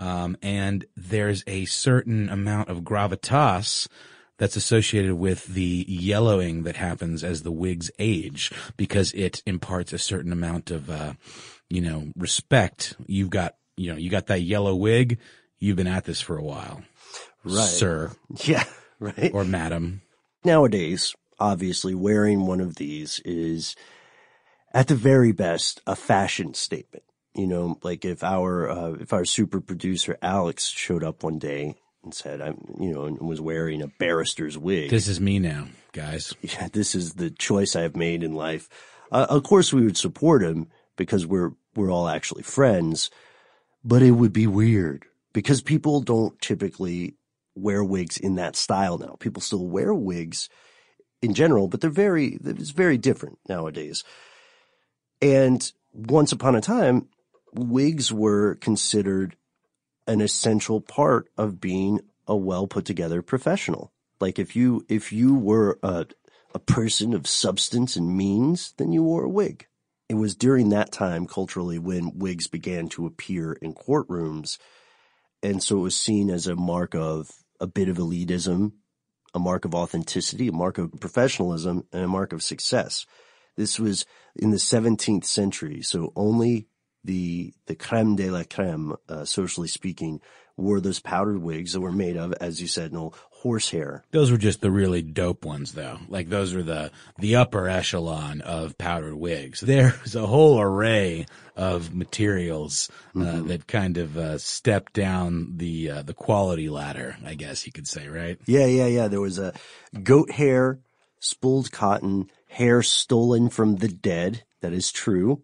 Um, 0.01 0.37
and 0.43 0.85
there's 0.97 1.45
a 1.47 1.65
certain 1.67 2.29
amount 2.29 2.71
of 2.71 2.79
gravitas 2.81 3.87
that's 4.39 4.57
associated 4.57 5.15
with 5.15 5.47
the 5.47 5.85
yellowing 5.87 6.65
that 6.65 6.75
happens 6.75 7.23
as 7.23 7.43
the 7.43 7.53
wigs 7.53 7.93
age 8.01 8.51
because 8.77 9.13
it 9.13 9.41
imparts 9.47 9.93
a 9.93 9.99
certain 9.99 10.33
amount 10.33 10.73
of, 10.73 10.91
uh, 10.91 11.13
you 11.71 11.81
know, 11.81 12.11
respect. 12.17 12.97
You've 13.07 13.31
got, 13.31 13.55
you 13.76 13.91
know, 13.93 13.99
you 13.99 14.11
got 14.11 14.26
that 14.26 14.41
yellow 14.43 14.75
wig. 14.75 15.19
You've 15.59 15.76
been 15.76 15.87
at 15.87 16.05
this 16.05 16.21
for 16.21 16.37
a 16.37 16.43
while, 16.43 16.83
Right. 17.45 17.64
sir 17.64 18.11
Yeah, 18.45 18.64
right. 18.99 19.31
or 19.33 19.45
madam. 19.45 20.02
Nowadays, 20.45 21.14
obviously 21.38 21.95
wearing 21.95 22.47
one 22.47 22.61
of 22.61 22.76
these 22.76 23.21
is 23.25 23.76
at 24.75 24.88
the 24.88 24.95
very 24.97 25.33
best 25.33 25.81
a 25.87 25.95
fashion 25.95 26.55
statement. 26.55 27.05
You 27.35 27.47
know, 27.47 27.79
like 27.83 28.05
if 28.05 28.23
our 28.23 28.69
uh, 28.69 28.93
if 29.00 29.12
our 29.12 29.25
super 29.25 29.61
producer 29.61 30.19
Alex 30.21 30.67
showed 30.69 31.02
up 31.05 31.23
one 31.23 31.38
day 31.38 31.76
and 32.05 32.12
said, 32.12 32.41
"I'm," 32.43 32.75
you 32.81 32.93
know, 32.93 33.05
and 33.07 33.19
was 33.21 33.41
wearing 33.41 33.81
a 33.81 33.87
barrister's 33.87 34.59
wig. 34.59 34.91
This 34.91 35.09
is 35.09 35.19
me 35.21 35.38
now, 35.38 35.69
guys. 35.93 36.35
yeah, 36.43 36.69
this 36.73 36.95
is 36.95 37.14
the 37.14 37.31
choice 37.31 37.75
I've 37.75 37.97
made 37.97 38.23
in 38.23 38.35
life. 38.35 38.69
Uh, 39.11 39.26
of 39.31 39.45
course, 39.45 39.73
we 39.73 39.83
would 39.85 39.97
support 39.97 40.43
him 40.43 40.69
because 40.97 41.25
we're 41.26 41.52
we're 41.75 41.91
all 41.91 42.07
actually 42.09 42.43
friends, 42.43 43.11
but 43.85 44.03
it 44.03 44.12
would 44.12 44.33
be 44.33 44.47
weird 44.47 45.05
because 45.33 45.62
people 45.62 46.01
don't 46.01 46.41
typically 46.41 47.15
wear 47.55 47.83
wigs 47.83 48.17
in 48.17 48.37
that 48.37 48.57
style 48.57 48.99
now. 48.99 49.17
People 49.19 49.43
still 49.43 49.67
wear 49.67 49.93
wigs 49.93 50.49
in 51.21 51.35
general, 51.35 51.69
but 51.69 51.81
they're 51.81 51.91
very, 51.91 52.39
it's 52.45 52.71
very 52.71 52.99
different 52.99 53.39
nowadays. 53.49 54.05
And 55.21 55.71
once 55.93 56.33
upon 56.33 56.55
a 56.55 56.61
time, 56.61 57.09
wigs 57.53 58.12
were 58.12 58.57
considered 58.57 59.37
an 60.07 60.21
essential 60.21 60.81
part 60.81 61.29
of 61.37 61.61
being 61.61 62.01
a 62.27 62.37
well 62.37 62.67
put 62.67 62.85
together 62.85 63.23
professional. 63.23 63.93
Like 64.21 64.39
if 64.39 64.57
you, 64.57 64.85
if 64.89 65.12
you 65.12 65.35
were 65.35 65.79
a, 65.83 66.07
a 66.55 66.59
person 66.59 67.15
of 67.15 67.27
substance 67.27 67.97
and 67.97 68.17
means, 68.17 68.73
then 68.79 68.93
you 68.93 69.03
wore 69.03 69.25
a 69.25 69.29
wig. 69.29 69.67
It 70.12 70.16
was 70.16 70.35
during 70.35 70.69
that 70.69 70.92
time 70.92 71.26
culturally 71.26 71.78
when 71.78 72.19
wigs 72.19 72.47
began 72.47 72.90
to 72.90 73.07
appear 73.07 73.54
in 73.54 73.73
courtrooms. 73.73 74.59
And 75.42 75.62
so 75.62 75.78
it 75.78 75.81
was 75.81 75.97
seen 75.97 76.28
as 76.28 76.47
a 76.47 76.54
mark 76.54 76.95
of 76.95 77.31
a 77.59 77.66
bit 77.66 77.88
of 77.88 77.97
elitism, 77.97 78.73
a 79.33 79.38
mark 79.38 79.64
of 79.64 79.75
authenticity, 79.75 80.49
a 80.49 80.52
mark 80.52 80.76
of 80.76 80.92
professionalism, 81.00 81.87
and 81.95 82.04
a 82.04 82.09
mark 82.09 82.35
of 82.35 82.42
success. 82.42 83.07
This 83.57 83.81
was 83.81 84.04
in 84.37 84.50
the 84.50 84.59
17th 84.59 85.25
century, 85.25 85.81
so 85.81 86.12
only 86.14 86.69
the 87.02 87.54
the 87.66 87.75
creme 87.75 88.14
de 88.14 88.31
la 88.31 88.42
creme, 88.45 88.95
uh, 89.09 89.25
socially 89.25 89.66
speaking, 89.66 90.21
wore 90.59 90.83
those 90.83 91.00
powdered 91.00 91.38
wigs 91.38 91.73
that 91.73 91.81
were 91.81 91.90
made 91.90 92.19
of, 92.19 92.35
as 92.35 92.61
you 92.61 92.69
said, 92.69 92.92
no 92.92 93.12
horsehair. 93.43 94.05
Those 94.13 94.31
were 94.31 94.39
just 94.39 94.61
the 94.61 94.71
really 94.71 95.03
dope 95.03 95.45
ones, 95.45 95.73
though. 95.73 95.99
Like 96.09 96.29
those 96.29 96.55
were 96.55 96.63
the 96.63 96.91
the 97.19 97.37
upper 97.37 97.69
echelon 97.69 98.41
of 98.41 98.79
powdered 98.79 99.17
wigs. 99.17 99.61
There's 99.61 100.15
a 100.17 100.27
whole 100.27 100.61
array 100.61 101.27
of 101.57 101.95
materials 101.95 102.89
uh, 103.15 103.19
Mm-hmm. 103.19 103.49
that 103.49 103.67
kind 103.67 103.99
of 103.99 104.17
uh, 104.17 104.39
step 104.39 104.93
down 104.93 105.57
the 105.57 105.91
uh, 105.91 106.03
the 106.03 106.15
quality 106.15 106.69
ladder, 106.69 107.17
I 107.25 107.35
guess 107.35 107.67
you 107.67 107.73
could 107.73 107.87
say, 107.89 108.09
right? 108.09 108.39
Yeah, 108.47 108.67
yeah, 108.67 108.87
yeah. 108.87 109.09
There 109.09 109.21
was 109.21 109.39
a 109.39 109.53
goat 110.03 110.31
hair, 110.31 110.79
spooled 111.21 111.71
cotton, 111.73 112.31
hair 112.49 112.83
stolen 112.83 113.51
from 113.51 113.77
the 113.77 113.89
dead. 113.89 114.45
That 114.63 114.73
is 114.73 114.93
true. 114.93 115.43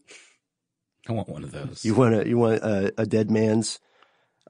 I 1.09 1.13
want 1.13 1.29
one 1.29 1.43
of 1.45 1.53
those. 1.53 1.85
You 1.85 1.95
want 1.95 2.15
a 2.15 2.29
you 2.29 2.39
want 2.39 2.63
a, 2.63 2.93
a 2.99 3.07
dead 3.07 3.31
man's 3.31 3.81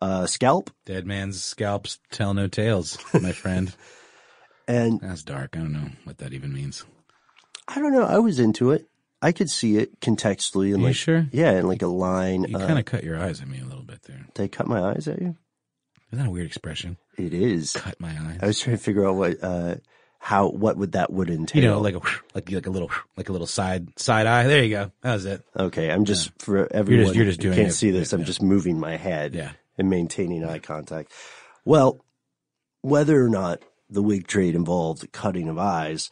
uh, 0.01 0.27
scalp, 0.27 0.71
Dead 0.87 1.07
man's 1.07 1.43
scalps 1.43 1.99
tell 2.11 2.35
no 2.35 2.49
tales, 2.49 2.99
my 3.15 3.33
friend. 3.33 3.75
and 4.69 5.01
That's 5.01 5.23
dark. 5.23 5.57
I 5.57 5.61
don't 5.61 5.73
know 5.73 5.91
what 6.05 6.19
that 6.19 6.33
even 6.33 6.53
means. 6.53 6.85
I 7.67 7.81
don't 7.81 7.93
know. 7.93 8.05
I 8.05 8.19
was 8.19 8.39
into 8.39 8.71
it. 8.71 8.87
I 9.21 9.33
could 9.33 9.51
see 9.51 9.77
it 9.77 10.01
contextually 10.01 10.73
and 10.73 10.81
You 10.81 10.87
like 10.89 10.95
sure? 10.97 11.27
yeah, 11.33 11.51
and 11.51 11.67
like 11.69 11.83
a 11.83 11.89
line. 11.89 12.45
You 12.45 12.57
uh, 12.57 12.67
kind 12.67 12.79
of 12.79 12.85
cut 12.85 13.03
your 13.05 13.19
eyes 13.21 13.41
at 13.43 13.49
me 13.49 13.61
a 13.61 13.65
little 13.65 13.83
bit 13.83 14.03
there. 14.05 14.27
I 14.39 14.47
cut 14.49 14.69
my 14.69 14.81
eyes 14.81 15.09
at 15.09 15.21
you? 15.21 15.37
Isn't 16.13 16.25
that 16.25 16.29
a 16.29 16.31
weird 16.31 16.47
expression? 16.47 16.97
It 17.17 17.35
is. 17.35 17.73
Cut 17.73 18.01
my 18.01 18.11
eyes. 18.11 18.39
I 18.41 18.47
was 18.47 18.61
trying 18.61 18.77
to 18.77 18.83
figure 18.83 19.07
out 19.07 19.17
what 19.17 19.43
uh 19.43 19.75
how 20.21 20.49
what 20.49 20.77
would 20.77 20.93
that 20.93 21.13
would 21.13 21.31
entail. 21.31 21.63
you 21.63 21.69
know, 21.69 21.81
like 21.81 21.97
a 21.97 22.01
like 22.35 22.51
like 22.51 22.67
a 22.67 22.71
little 22.71 22.91
like 23.17 23.29
a 23.29 23.33
little 23.33 23.47
side 23.47 23.89
side 23.99 24.27
eye. 24.27 24.45
There 24.47 24.63
you 24.63 24.71
go. 24.71 24.93
That 25.03 25.15
was 25.15 25.27
it. 25.27 25.43
okay, 25.57 25.91
I'm 25.91 26.05
just 26.05 26.31
for 26.41 26.73
everyone. 26.73 27.13
you're 27.15 27.25
just 27.25 27.43
who 27.43 27.49
doing 27.49 27.57
can't 27.57 27.69
it- 27.71 27.75
see 27.75 27.91
this. 27.91 28.13
I'm 28.13 28.21
yeah. 28.21 28.27
just 28.27 28.41
moving 28.43 28.79
my 28.79 28.97
head. 28.97 29.35
Yeah. 29.35 29.51
And 29.79 29.89
maintaining 29.89 30.45
eye 30.45 30.59
contact. 30.59 31.13
Well, 31.65 32.05
whether 32.83 33.25
or 33.25 33.29
not 33.29 33.63
the 33.89 34.03
wig 34.03 34.27
trade 34.27 34.55
involved 34.55 35.11
cutting 35.13 35.49
of 35.49 35.59
eyes, 35.59 36.11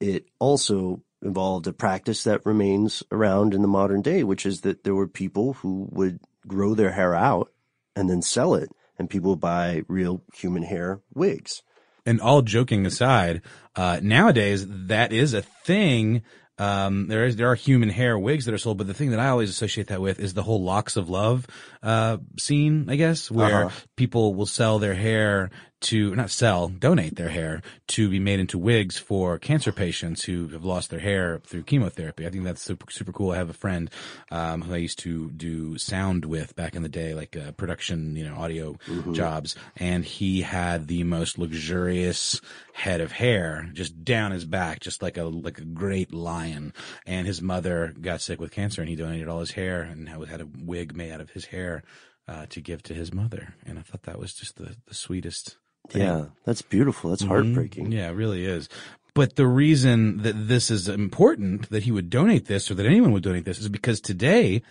it 0.00 0.26
also 0.38 1.02
involved 1.22 1.66
a 1.66 1.72
practice 1.72 2.24
that 2.24 2.44
remains 2.44 3.02
around 3.10 3.54
in 3.54 3.62
the 3.62 3.68
modern 3.68 4.02
day, 4.02 4.22
which 4.22 4.44
is 4.44 4.62
that 4.62 4.84
there 4.84 4.94
were 4.94 5.08
people 5.08 5.54
who 5.54 5.88
would 5.90 6.20
grow 6.46 6.74
their 6.74 6.92
hair 6.92 7.14
out 7.14 7.50
and 7.94 8.10
then 8.10 8.22
sell 8.22 8.54
it, 8.54 8.70
and 8.98 9.08
people 9.10 9.36
buy 9.36 9.82
real 9.88 10.22
human 10.34 10.62
hair 10.62 11.00
wigs. 11.14 11.62
and 12.04 12.20
all 12.20 12.40
joking 12.42 12.86
aside, 12.86 13.42
uh, 13.74 13.98
nowadays 14.02 14.64
that 14.68 15.12
is 15.12 15.34
a 15.34 15.42
thing. 15.42 16.22
Um, 16.58 17.06
there 17.08 17.26
is 17.26 17.36
there 17.36 17.50
are 17.50 17.54
human 17.54 17.90
hair 17.90 18.18
wigs 18.18 18.46
that 18.46 18.54
are 18.54 18.58
sold, 18.58 18.78
but 18.78 18.86
the 18.86 18.94
thing 18.94 19.10
that 19.10 19.20
I 19.20 19.28
always 19.28 19.50
associate 19.50 19.88
that 19.88 20.00
with 20.00 20.18
is 20.18 20.32
the 20.32 20.42
whole 20.42 20.62
locks 20.62 20.96
of 20.96 21.10
love 21.10 21.46
uh, 21.82 22.16
scene. 22.38 22.86
I 22.88 22.96
guess 22.96 23.30
where 23.30 23.66
Uh-huh. 23.66 23.76
people 23.96 24.34
will 24.34 24.46
sell 24.46 24.78
their 24.78 24.94
hair 24.94 25.50
to 25.80 26.14
not 26.14 26.30
sell, 26.30 26.68
donate 26.68 27.16
their 27.16 27.28
hair 27.28 27.62
to 27.88 28.08
be 28.08 28.18
made 28.18 28.40
into 28.40 28.58
wigs 28.58 28.96
for 28.96 29.38
cancer 29.38 29.72
patients 29.72 30.24
who 30.24 30.48
have 30.48 30.64
lost 30.64 30.90
their 30.90 31.00
hair 31.00 31.40
through 31.44 31.62
chemotherapy. 31.62 32.26
I 32.26 32.30
think 32.30 32.44
that's 32.44 32.62
super 32.62 32.90
super 32.90 33.12
cool. 33.12 33.32
I 33.32 33.36
have 33.36 33.50
a 33.50 33.54
friend 33.54 33.90
um, 34.30 34.62
who 34.62 34.74
I 34.74 34.78
used 34.78 34.98
to 35.00 35.30
do 35.30 35.78
sound 35.78 36.24
with 36.24 36.56
back 36.56 36.74
in 36.74 36.82
the 36.82 36.88
day, 36.88 37.14
like 37.14 37.36
uh, 37.36 37.52
production, 37.52 38.16
you 38.16 38.26
know, 38.28 38.36
audio 38.36 38.76
jobs, 39.12 39.54
and 39.76 40.04
he 40.04 40.42
had 40.42 40.86
the 40.86 41.04
most 41.04 41.38
luxurious 41.38 42.40
head 42.72 43.00
of 43.00 43.12
hair 43.12 43.68
just 43.72 44.04
down 44.04 44.32
his 44.32 44.44
back, 44.44 44.80
just 44.80 45.02
like 45.02 45.18
a 45.18 45.24
like 45.24 45.58
a 45.58 45.64
great 45.64 46.12
lion. 46.12 46.72
And 47.06 47.26
his 47.26 47.42
mother 47.42 47.94
got 48.00 48.20
sick 48.20 48.40
with 48.40 48.50
cancer, 48.50 48.80
and 48.80 48.88
he 48.88 48.96
donated 48.96 49.28
all 49.28 49.40
his 49.40 49.52
hair 49.52 49.82
and 49.82 50.08
had 50.08 50.40
a 50.40 50.48
wig 50.64 50.96
made 50.96 51.12
out 51.12 51.20
of 51.20 51.30
his 51.30 51.46
hair 51.46 51.82
uh, 52.28 52.46
to 52.50 52.60
give 52.60 52.82
to 52.84 52.94
his 52.94 53.12
mother. 53.12 53.54
And 53.64 53.78
I 53.78 53.82
thought 53.82 54.02
that 54.04 54.18
was 54.18 54.34
just 54.34 54.56
the 54.56 54.76
the 54.86 54.94
sweetest. 54.94 55.56
thing. 55.88 56.02
Yeah, 56.02 56.26
that's 56.44 56.62
beautiful. 56.62 57.10
That's 57.10 57.22
heartbreaking. 57.22 57.92
Yeah, 57.92 58.08
it 58.08 58.14
really 58.14 58.44
is. 58.44 58.68
But 59.14 59.36
the 59.36 59.46
reason 59.46 60.18
that 60.24 60.48
this 60.48 60.70
is 60.70 60.88
important, 60.88 61.70
that 61.70 61.84
he 61.84 61.90
would 61.92 62.10
donate 62.10 62.46
this 62.46 62.70
or 62.70 62.74
that 62.74 62.84
anyone 62.84 63.12
would 63.12 63.22
donate 63.22 63.46
this 63.46 63.58
is 63.58 63.70
because 63.70 63.98
today, 63.98 64.62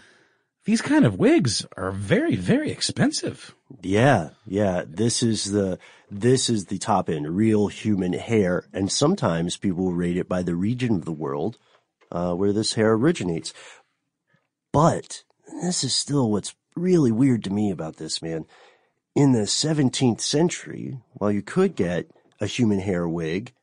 these 0.65 0.81
kind 0.83 1.03
of 1.03 1.17
wigs 1.17 1.65
are 1.75 1.91
very, 1.91 2.35
very 2.35 2.69
expensive. 2.69 3.55
Yeah, 3.81 4.29
yeah. 4.45 4.83
This 4.87 5.23
is 5.23 5.45
the 5.45 5.79
this 6.11 6.47
is 6.49 6.65
the 6.65 6.77
top 6.77 7.09
end, 7.09 7.35
real 7.35 7.67
human 7.67 8.13
hair, 8.13 8.67
and 8.71 8.91
sometimes 8.91 9.57
people 9.57 9.93
rate 9.93 10.17
it 10.17 10.29
by 10.29 10.43
the 10.43 10.55
region 10.55 10.93
of 10.95 11.05
the 11.05 11.11
world 11.11 11.57
uh, 12.11 12.33
where 12.33 12.53
this 12.53 12.73
hair 12.73 12.93
originates. 12.93 13.53
But 14.71 15.23
this 15.63 15.83
is 15.83 15.95
still 15.95 16.29
what's 16.29 16.53
really 16.75 17.11
weird 17.11 17.43
to 17.45 17.49
me 17.49 17.71
about 17.71 17.97
this, 17.97 18.21
man. 18.21 18.45
In 19.15 19.31
the 19.31 19.43
17th 19.43 20.21
century, 20.21 20.99
while 21.13 21.31
you 21.31 21.41
could 21.41 21.75
get 21.75 22.11
a 22.39 22.47
human 22.47 22.79
hair 22.79 23.07
wig, 23.07 23.53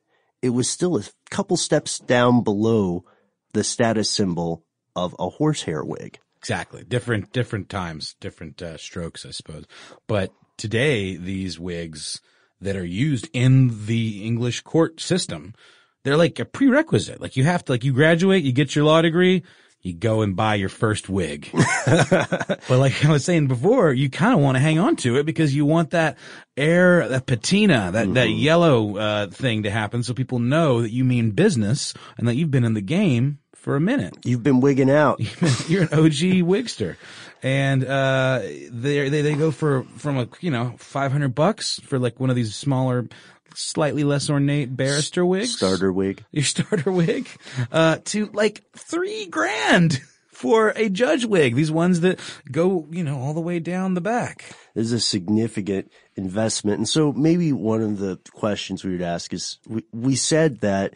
it 0.41 0.51
was 0.51 0.69
still 0.69 0.97
a 0.97 1.05
couple 1.31 1.57
steps 1.57 1.99
down 1.99 2.43
below 2.43 3.05
the 3.53 3.63
status 3.63 4.11
symbol 4.11 4.65
of 4.97 5.15
a 5.19 5.29
horsehair 5.29 5.85
wig. 5.85 6.19
Exactly. 6.39 6.83
Different, 6.85 7.33
different 7.33 7.69
times, 7.69 8.17
different 8.19 8.61
uh, 8.61 8.77
strokes, 8.77 9.25
I 9.25 9.31
suppose. 9.31 9.65
But 10.09 10.33
today, 10.57 11.17
these 11.17 11.61
wigs 11.61 12.21
that 12.61 12.77
are 12.77 12.85
used 12.85 13.29
in 13.33 13.87
the 13.87 14.25
English 14.25 14.63
court 14.63 15.01
system, 15.01 15.55
they're 16.03 16.17
like 16.17 16.39
a 16.41 16.45
prerequisite. 16.45 17.21
Like 17.21 17.37
you 17.37 17.45
have 17.45 17.65
to, 17.67 17.73
like 17.73 17.85
you 17.85 17.93
graduate, 17.93 18.43
you 18.43 18.53
get 18.53 18.75
your 18.75 18.85
law 18.85 19.03
degree, 19.03 19.45
you 19.83 19.93
go 19.93 20.23
and 20.23 20.37
buy 20.37 20.55
your 20.55 20.69
first 20.69 21.09
wig. 21.09 21.49
but 21.87 22.69
like 22.71 23.05
I 23.05 23.11
was 23.11 23.25
saying 23.25 23.49
before, 23.49 23.93
you 23.93 24.09
kind 24.09 24.33
of 24.33 24.41
want 24.41 24.55
to 24.55 24.61
hang 24.61 24.79
on 24.79 24.95
to 24.97 25.17
it 25.17 25.27
because 25.27 25.55
you 25.55 25.67
want 25.67 25.91
that 25.91 26.19
air, 26.57 27.09
that 27.09 27.27
patina, 27.27 27.91
that, 27.93 28.15
that 28.15 28.31
yellow, 28.31 28.97
uh, 28.97 29.27
thing 29.27 29.65
to 29.65 29.71
happen 29.71 30.05
so 30.05 30.15
people 30.15 30.39
know 30.39 30.83
that 30.83 30.93
you 30.93 31.05
mean 31.05 31.33
business 31.33 31.95
and 32.17 32.29
that 32.29 32.37
you've 32.37 32.51
been 32.51 32.65
in 32.65 32.75
the 32.75 32.81
game 32.81 33.41
for 33.57 33.75
a 33.75 33.81
minute. 33.81 34.17
You've 34.25 34.45
been 34.45 34.61
wigging 34.61 34.91
out. 34.91 35.21
You're 35.69 35.83
an 35.83 35.93
OG 35.93 36.47
wigster. 36.47 36.97
And, 37.43 37.85
uh, 37.85 38.39
they, 38.41 39.09
they, 39.09 39.23
they 39.23 39.35
go 39.35 39.51
for, 39.51 39.83
from 39.97 40.17
a, 40.17 40.29
you 40.41 40.53
know, 40.53 40.77
500 40.79 41.35
bucks 41.35 41.81
for 41.81 41.99
like 41.99 42.21
one 42.21 42.31
of 42.31 42.37
these 42.37 42.55
smaller, 42.55 43.09
slightly 43.55 44.05
less 44.05 44.31
ornate 44.31 44.77
barrister 44.77 45.25
wigs. 45.25 45.57
Starter 45.57 45.93
wig. 45.93 46.25
Your 46.33 46.45
starter 46.45 46.93
wig, 46.93 47.29
uh, 47.71 47.99
to 48.07 48.27
like 48.33 48.65
three 48.77 49.27
grand 49.27 50.01
for 50.43 50.71
a 50.71 50.89
judge 50.89 51.25
wig. 51.25 51.55
These 51.55 51.71
ones 51.71 52.01
that 52.01 52.19
go, 52.51 52.89
you 52.91 53.05
know, 53.05 53.19
all 53.19 53.35
the 53.35 53.41
way 53.41 53.61
down 53.61 53.95
the 53.95 54.01
back. 54.01 54.55
This 54.75 54.87
is 54.87 54.93
a 54.93 55.01
significant 55.01 55.93
investment. 56.17 56.79
And 56.79 56.89
so 56.89 57.13
maybe 57.13 57.53
one 57.53 57.83
of 57.83 57.99
the 57.99 58.19
questions 58.33 58.85
we 58.85 58.93
would 58.93 59.03
ask 59.03 59.33
is 59.33 59.59
we, 59.69 59.85
we 59.93 60.17
said 60.17 60.61
that 60.61 60.95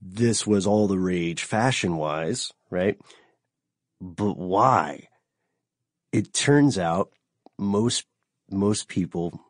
this 0.00 0.46
was 0.46 0.66
all 0.66 0.86
the 0.86 0.98
rage 0.98 1.42
fashion 1.42 1.96
wise, 1.96 2.52
right? 2.70 2.98
But 4.00 4.36
why? 4.36 5.08
It 6.12 6.32
turns 6.32 6.78
out 6.78 7.10
most, 7.58 8.04
most 8.50 8.88
people 8.88 9.40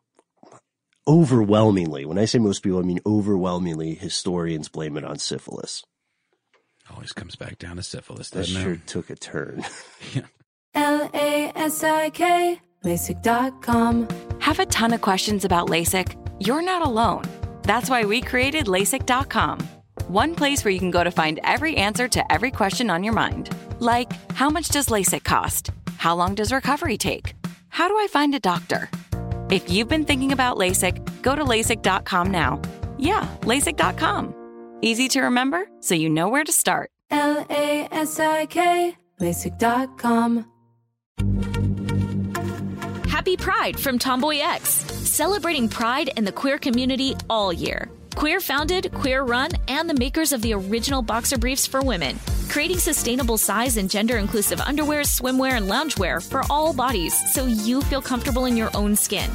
overwhelmingly, 1.07 2.05
when 2.05 2.17
I 2.17 2.25
say 2.25 2.39
most 2.39 2.63
people, 2.63 2.79
I 2.79 2.83
mean 2.83 2.99
overwhelmingly 3.05 3.95
historians 3.95 4.69
blame 4.69 4.97
it 4.97 5.03
on 5.03 5.17
syphilis. 5.19 5.83
Always 6.93 7.13
comes 7.13 7.35
back 7.35 7.57
down 7.57 7.77
to 7.77 7.83
syphilis, 7.83 8.29
That 8.31 8.39
doesn't 8.39 8.61
sure 8.61 8.73
it? 8.73 8.87
took 8.87 9.09
a 9.09 9.15
turn. 9.15 9.63
L 10.75 11.09
A 11.13 11.51
S 11.55 11.83
I 11.83 12.09
K, 12.09 12.59
LASIK.com. 12.83 14.07
Have 14.39 14.59
a 14.59 14.65
ton 14.65 14.91
of 14.93 15.01
questions 15.01 15.45
about 15.45 15.69
LASIK? 15.69 16.17
You're 16.45 16.61
not 16.63 16.85
alone. 16.85 17.23
That's 17.63 17.89
why 17.89 18.03
we 18.03 18.21
created 18.21 18.65
LASIK.com. 18.65 19.59
One 20.07 20.35
place 20.35 20.65
where 20.65 20.71
you 20.73 20.79
can 20.79 20.91
go 20.91 21.03
to 21.03 21.11
find 21.11 21.39
every 21.43 21.77
answer 21.77 22.07
to 22.09 22.31
every 22.31 22.51
question 22.51 22.89
on 22.89 23.03
your 23.03 23.13
mind. 23.13 23.49
Like, 23.79 24.11
how 24.33 24.49
much 24.49 24.67
does 24.69 24.87
LASIK 24.87 25.23
cost? 25.23 25.69
How 25.97 26.15
long 26.15 26.35
does 26.35 26.51
recovery 26.51 26.97
take? 26.97 27.33
How 27.69 27.87
do 27.87 27.95
I 27.97 28.07
find 28.11 28.35
a 28.35 28.39
doctor? 28.39 28.89
If 29.49 29.69
you've 29.69 29.89
been 29.89 30.05
thinking 30.05 30.31
about 30.31 30.57
LASIK, 30.57 31.21
go 31.21 31.35
to 31.35 31.43
LASIK.com 31.43 32.31
now. 32.31 32.61
Yeah, 32.97 33.27
LASIK.com. 33.41 34.33
Easy 34.81 35.07
to 35.09 35.21
remember, 35.21 35.67
so 35.79 35.95
you 35.95 36.09
know 36.09 36.29
where 36.29 36.43
to 36.43 36.51
start. 36.51 36.89
L 37.11 37.45
A 37.49 37.87
S 37.91 38.19
I 38.19 38.45
K, 38.47 38.97
LASIK.com. 39.19 40.45
Happy 43.07 43.37
Pride 43.37 43.79
from 43.79 43.99
Tomboy 43.99 44.39
X, 44.39 44.69
celebrating 44.69 45.69
pride 45.69 46.09
in 46.17 46.25
the 46.25 46.31
queer 46.31 46.57
community 46.57 47.15
all 47.29 47.53
year. 47.53 47.89
Queer 48.15 48.39
founded, 48.39 48.93
queer 48.93 49.23
run, 49.23 49.51
and 49.67 49.89
the 49.89 49.93
makers 49.93 50.33
of 50.33 50.41
the 50.41 50.53
original 50.53 51.01
boxer 51.01 51.37
briefs 51.37 51.65
for 51.65 51.81
women, 51.81 52.17
creating 52.49 52.79
sustainable 52.79 53.37
size 53.37 53.77
and 53.77 53.89
gender 53.89 54.17
inclusive 54.17 54.61
underwear, 54.61 55.01
swimwear, 55.01 55.53
and 55.53 55.69
loungewear 55.69 56.21
for 56.21 56.43
all 56.49 56.73
bodies 56.73 57.15
so 57.33 57.45
you 57.45 57.81
feel 57.81 58.01
comfortable 58.01 58.45
in 58.45 58.57
your 58.57 58.69
own 58.75 58.95
skin. 58.95 59.29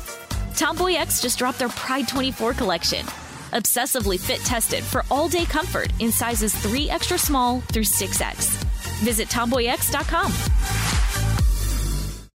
Tomboy 0.56 0.94
X 0.94 1.20
just 1.20 1.38
dropped 1.38 1.58
their 1.58 1.68
Pride 1.68 2.08
24 2.08 2.54
collection. 2.54 3.04
Obsessively 3.52 4.18
fit 4.18 4.40
tested 4.40 4.84
for 4.84 5.04
all 5.10 5.28
day 5.28 5.44
comfort 5.44 5.92
in 6.00 6.12
sizes 6.12 6.54
3 6.54 6.90
extra 6.90 7.18
small 7.18 7.60
through 7.72 7.84
6X. 7.84 8.64
Visit 9.02 9.28
tomboyx.com. 9.28 10.32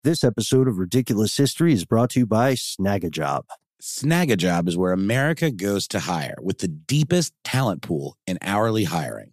This 0.04 0.22
episode 0.22 0.68
of 0.68 0.78
Ridiculous 0.78 1.37
History 1.37 1.72
is 1.72 1.84
brought 1.84 2.10
to 2.10 2.20
you 2.20 2.26
by 2.26 2.54
Snagajob. 2.54 3.42
Snagajob 3.82 4.68
is 4.68 4.76
where 4.76 4.92
America 4.92 5.50
goes 5.50 5.87
to 5.88 6.00
hire 6.00 6.37
with 6.40 6.58
the 6.58 6.68
deepest 6.68 7.32
talent 7.44 7.82
pool 7.82 8.16
in 8.26 8.38
hourly 8.42 8.84
hiring. 8.84 9.32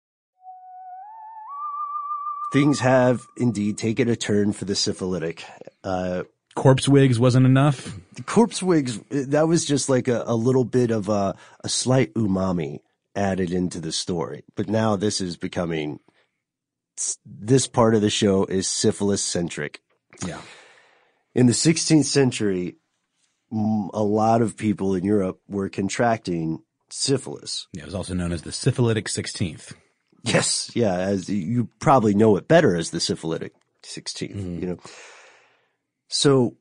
Things 2.51 2.79
have 2.81 3.21
indeed 3.37 3.77
taken 3.77 4.09
a 4.09 4.15
turn 4.15 4.51
for 4.51 4.65
the 4.65 4.75
syphilitic. 4.75 5.45
Uh, 5.83 6.23
Corpse 6.53 6.87
wigs 6.87 7.17
wasn't 7.17 7.45
enough. 7.45 7.97
corpse 8.25 8.61
wigs, 8.61 8.99
that 9.09 9.47
was 9.47 9.63
just 9.63 9.87
like 9.87 10.09
a, 10.09 10.23
a 10.25 10.35
little 10.35 10.65
bit 10.65 10.91
of 10.91 11.07
a, 11.07 11.35
a 11.63 11.69
slight 11.69 12.13
umami 12.13 12.79
added 13.15 13.51
into 13.51 13.79
the 13.79 13.91
story. 13.91 14.43
But 14.55 14.67
now 14.67 14.97
this 14.97 15.21
is 15.21 15.37
becoming, 15.37 15.99
this 17.25 17.67
part 17.67 17.95
of 17.95 18.01
the 18.01 18.09
show 18.09 18.43
is 18.45 18.67
syphilis 18.67 19.23
centric. 19.23 19.81
Yeah. 20.25 20.41
In 21.33 21.45
the 21.45 21.53
16th 21.53 22.03
century, 22.05 22.75
a 23.51 24.03
lot 24.03 24.41
of 24.41 24.57
people 24.57 24.93
in 24.93 25.05
Europe 25.05 25.39
were 25.47 25.69
contracting 25.69 26.63
syphilis. 26.89 27.67
It 27.73 27.85
was 27.85 27.95
also 27.95 28.13
known 28.13 28.33
as 28.33 28.41
the 28.41 28.51
syphilitic 28.51 29.05
16th. 29.05 29.73
Yes, 30.23 30.71
yeah, 30.75 30.93
as 30.95 31.29
you 31.29 31.69
probably 31.79 32.13
know 32.13 32.35
it 32.37 32.47
better 32.47 32.75
as 32.75 32.91
the 32.91 32.99
syphilitic 32.99 33.53
16th, 33.83 34.35
mm-hmm. 34.35 34.59
you 34.59 34.67
know. 34.67 34.77
So 36.07 36.57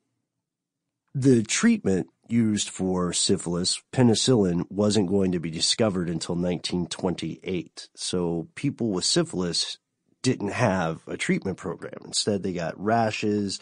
the 1.15 1.43
treatment 1.43 2.09
used 2.29 2.71
for 2.71 3.13
syphilis, 3.13 3.83
penicillin, 3.93 4.71
wasn't 4.71 5.09
going 5.09 5.33
to 5.33 5.41
be 5.41 5.51
discovered 5.51 6.09
until 6.09 6.37
1928. 6.37 7.89
So 7.95 8.49
people 8.55 8.91
with 8.91 9.05
syphilis 9.05 9.79
didn't 10.23 10.53
have 10.53 11.01
a 11.07 11.17
treatment 11.17 11.59
program. 11.59 11.99
Instead, 12.05 12.43
they 12.43 12.53
got 12.53 12.81
rashes, 12.81 13.59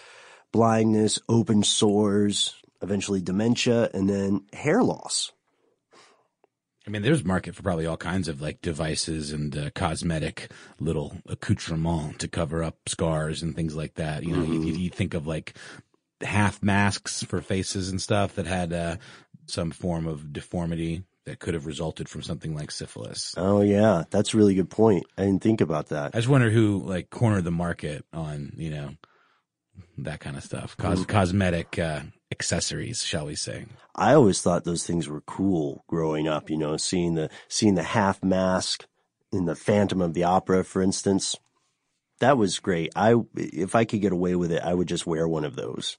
blindness, 0.53 1.19
open 1.29 1.63
sores, 1.63 2.55
eventually 2.83 3.21
dementia, 3.21 3.91
and 3.95 4.09
then 4.09 4.45
hair 4.53 4.83
loss. 4.83 5.33
I 6.89 6.91
mean, 6.91 7.03
there's 7.03 7.23
market 7.23 7.55
for 7.55 7.63
probably 7.63 7.85
all 7.85 7.99
kinds 7.99 8.29
of 8.29 8.41
like 8.41 8.63
devices 8.63 9.31
and 9.31 9.55
uh, 9.55 9.69
cosmetic 9.75 10.51
little 10.81 11.19
accoutrement 11.29 12.19
to 12.21 12.29
cover 12.29 12.65
up 12.65 12.89
scars 12.89 13.43
and 13.43 13.55
things 13.55 13.77
like 13.77 13.97
that. 13.97 14.25
You 14.25 14.35
know, 14.35 14.43
you, 14.43 14.63
you, 14.63 14.73
you 14.73 14.89
think 14.89 15.13
of 15.13 15.27
like 15.27 15.53
half 16.23 16.63
masks 16.63 17.23
for 17.23 17.43
faces 17.43 17.91
and 17.91 18.01
stuff 18.01 18.37
that 18.37 18.47
had 18.47 18.73
uh, 18.73 18.97
some 19.45 19.71
form 19.71 20.07
of 20.07 20.33
deformity 20.33 21.03
that 21.27 21.41
could 21.41 21.53
have 21.53 21.67
resulted 21.67 22.09
from 22.09 22.23
something 22.23 22.55
like 22.55 22.71
syphilis. 22.71 23.35
Oh 23.37 23.61
yeah, 23.61 24.05
that's 24.09 24.33
a 24.33 24.39
really 24.39 24.55
good 24.55 24.71
point. 24.71 25.05
I 25.19 25.27
didn't 25.27 25.43
think 25.43 25.61
about 25.61 25.89
that. 25.89 26.13
I 26.15 26.19
just 26.19 26.29
wonder 26.29 26.49
who 26.49 26.83
like 26.87 27.11
cornered 27.11 27.45
the 27.45 27.51
market 27.51 28.07
on 28.15 28.55
you 28.57 28.71
know 28.71 28.93
that 29.99 30.21
kind 30.21 30.39
of 30.39 30.43
stuff, 30.43 30.75
Cos- 30.79 31.05
cosmetic 31.05 31.79
uh, 31.79 32.01
accessories, 32.39 33.03
shall 33.03 33.27
we 33.27 33.35
say? 33.35 33.67
I 33.97 34.15
always 34.15 34.41
thought 34.41 34.63
those 34.63 34.87
things 34.87 35.09
were 35.09 35.23
cool 35.23 35.85
growing 35.89 36.29
up, 36.29 36.49
you 36.51 36.57
know, 36.57 36.77
seeing 36.77 37.15
the 37.15 37.31
seeing 37.49 37.75
the 37.75 37.83
half 37.83 38.23
mask 38.23 38.87
in 39.33 39.45
the 39.47 39.57
Phantom 39.57 40.01
of 40.01 40.15
the 40.15 40.23
Opera, 40.23 40.63
for 40.63 40.81
instance. 40.81 41.35
That 42.21 42.39
was 42.39 42.61
great. 42.61 42.93
I 42.95 43.17
if 43.35 43.75
I 43.75 43.85
could 43.85 44.01
get 44.01 44.13
away 44.13 44.37
with 44.37 44.53
it, 44.53 44.63
I 44.63 44.75
would 44.75 44.87
just 44.87 45.07
wear 45.07 45.27
one 45.27 45.45
of 45.45 45.57
those. 45.57 45.99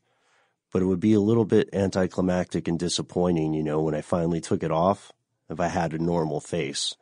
But 0.71 0.81
it 0.81 0.85
would 0.85 1.01
be 1.01 1.13
a 1.13 1.19
little 1.19 1.45
bit 1.45 1.69
anticlimactic 1.73 2.67
and 2.67 2.79
disappointing, 2.79 3.53
you 3.53 3.63
know, 3.63 3.81
when 3.81 3.95
I 3.95 4.01
finally 4.01 4.39
took 4.39 4.63
it 4.63 4.71
off 4.71 5.11
if 5.49 5.59
I 5.59 5.67
had 5.67 5.93
a 5.93 5.97
normal 5.97 6.39
face. 6.39 6.95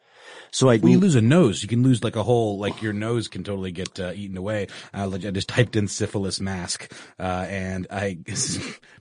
So 0.51 0.69
I 0.69 0.77
When 0.77 0.91
you 0.91 0.99
lose 0.99 1.15
a 1.15 1.21
nose, 1.21 1.61
you 1.61 1.69
can 1.69 1.83
lose 1.83 2.03
like 2.03 2.15
a 2.15 2.23
whole, 2.23 2.57
like 2.57 2.81
your 2.81 2.93
nose 2.93 3.27
can 3.27 3.43
totally 3.43 3.71
get 3.71 3.99
uh, 3.99 4.11
eaten 4.15 4.37
away. 4.37 4.67
I, 4.93 5.05
leg- 5.05 5.25
I 5.25 5.31
just 5.31 5.49
typed 5.49 5.75
in 5.75 5.87
syphilis 5.87 6.39
mask, 6.39 6.91
uh, 7.19 7.45
and 7.49 7.87
I, 7.89 8.19
is 8.25 8.59